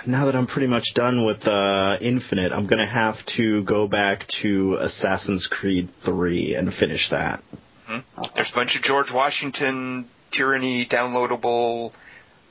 [0.06, 4.28] now that I'm pretty much done with, uh, Infinite, I'm gonna have to go back
[4.28, 7.42] to Assassin's Creed 3 and finish that.
[7.88, 8.22] Mm-hmm.
[8.36, 11.94] There's a bunch of George Washington tyranny downloadable,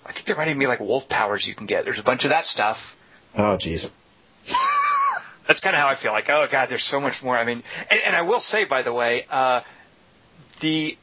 [0.05, 1.85] I think there might even be like wolf powers you can get.
[1.85, 2.97] There's a bunch of that stuff.
[3.37, 3.93] Oh, jeez.
[5.47, 7.37] That's kind of how I feel like, oh god, there's so much more.
[7.37, 9.61] I mean, and, and I will say, by the way, uh,
[10.61, 10.97] the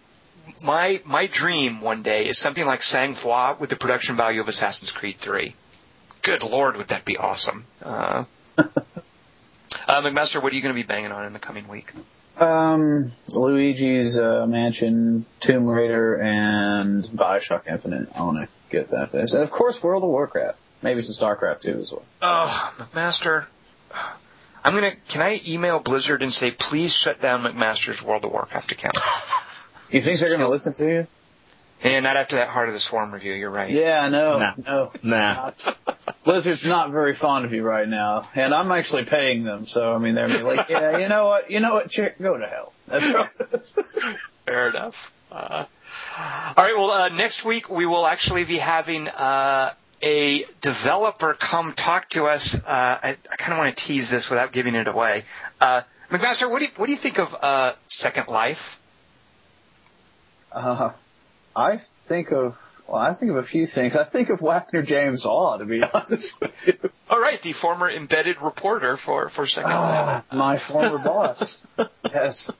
[0.64, 4.48] my my dream one day is something like Sang Froid with the production value of
[4.48, 5.54] Assassin's Creed 3.
[6.28, 7.64] Good lord, would that be awesome?
[7.82, 8.26] Uh,
[8.58, 8.66] uh,
[9.88, 11.90] McMaster, what are you going to be banging on in the coming week?
[12.38, 18.10] Um, Luigi's uh, Mansion, Tomb Raider, and Bioshock Infinite.
[18.14, 19.36] I want to get that finished.
[19.36, 20.60] And of course, World of Warcraft.
[20.82, 22.04] Maybe some StarCraft too as well.
[22.22, 23.46] Oh, McMaster.
[24.66, 24.96] I'm gonna.
[25.08, 28.98] Can I email Blizzard and say, please shut down McMaster's World of Warcraft account?
[29.90, 31.08] You think they're going to listen to you?
[31.82, 33.34] And not after that Heart of the Swarm review.
[33.34, 33.70] You're right.
[33.70, 34.54] Yeah, no, nah.
[34.58, 35.52] no, nah.
[36.28, 39.66] Blizzard's not very fond of you right now, and I'm actually paying them.
[39.66, 42.46] So I mean, they're like, yeah, you know what, you know what, chick, go to
[42.46, 42.74] hell.
[42.86, 43.72] That's
[44.46, 45.14] Fair enough.
[45.32, 45.64] Uh,
[46.58, 46.76] all right.
[46.76, 52.26] Well, uh, next week we will actually be having uh, a developer come talk to
[52.26, 52.56] us.
[52.56, 55.24] Uh, I, I kind of want to tease this without giving it away.
[55.62, 58.82] Uh, McMaster, what do you what do you think of uh, Second Life?
[60.52, 60.92] Uh,
[61.56, 62.58] I think of
[62.88, 63.96] well, I think of a few things.
[63.96, 66.90] I think of Wagner James Au, to be honest with you.
[67.10, 71.62] All right, the former embedded reporter for for Second uh, My former boss.
[72.04, 72.58] Yes.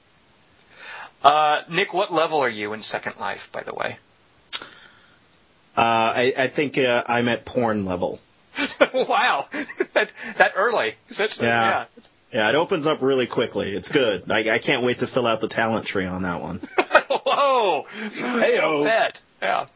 [1.24, 3.96] Uh, Nick, what level are you in Second Life, by the way?
[5.76, 8.20] Uh, I, I think uh, I'm at porn level.
[8.94, 9.46] wow,
[9.94, 10.94] that, that early.
[11.08, 11.86] That's, yeah.
[11.96, 12.02] yeah.
[12.32, 13.74] Yeah, it opens up really quickly.
[13.74, 14.30] It's good.
[14.30, 16.58] I, I can't wait to fill out the talent tree on that one.
[17.08, 17.86] Whoa!
[18.10, 19.22] Hey, bet.
[19.40, 19.66] Yeah.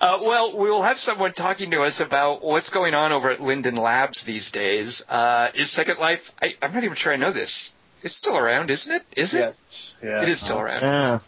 [0.00, 3.40] Uh, well, we will have someone talking to us about what's going on over at
[3.40, 5.04] Linden Labs these days.
[5.08, 6.32] Uh, is Second Life?
[6.40, 7.72] I, am not even sure I know this.
[8.02, 9.02] It's still around, isn't it?
[9.16, 9.56] Is it?
[10.00, 10.22] Yeah.
[10.22, 10.82] It is still around.
[10.82, 11.18] Yeah.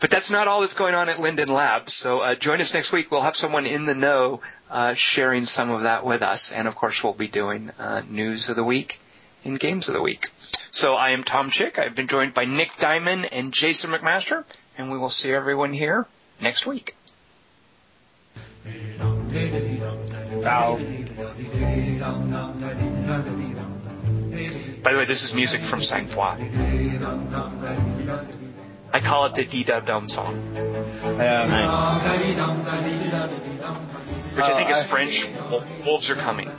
[0.00, 1.94] But that's not all that's going on at Linden Labs.
[1.94, 3.10] So uh, join us next week.
[3.10, 6.74] We'll have someone in the know uh, sharing some of that with us, and of
[6.74, 8.98] course we'll be doing uh, news of the week
[9.46, 10.30] and games of the week.
[10.70, 11.78] So I am Tom Chick.
[11.78, 14.44] I've been joined by Nick Diamond and Jason McMaster,
[14.76, 16.06] and we will see everyone here
[16.40, 16.94] next week.
[20.42, 20.76] Bow.
[24.82, 26.40] By the way, this is music from Sang Froid.
[28.92, 30.40] I call it the D Dub Dum song.
[30.54, 32.02] Yeah, Nice.
[34.36, 35.30] Which I think is French.
[35.84, 36.50] Wolves are coming.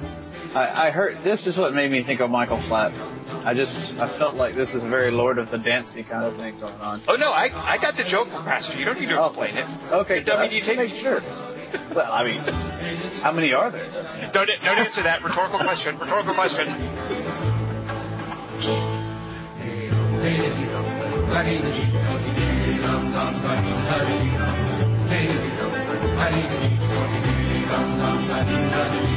[0.58, 3.46] I, I heard this is what made me think of Michael Flatley.
[3.46, 6.36] I just I felt like this is a very Lord of the Dancey kind of
[6.38, 7.02] thing going on.
[7.08, 8.80] Oh no, I I got the joke, Master.
[8.80, 9.28] You don't need to Oh.
[9.28, 9.68] explain it.
[9.92, 11.22] Okay, Dummy, uh, do you take- make sure.
[11.94, 12.40] Well, I mean,
[13.22, 13.86] how many are there?
[14.32, 16.00] Don't don't answer that rhetorical question.
[16.00, 16.68] Rhetorical question.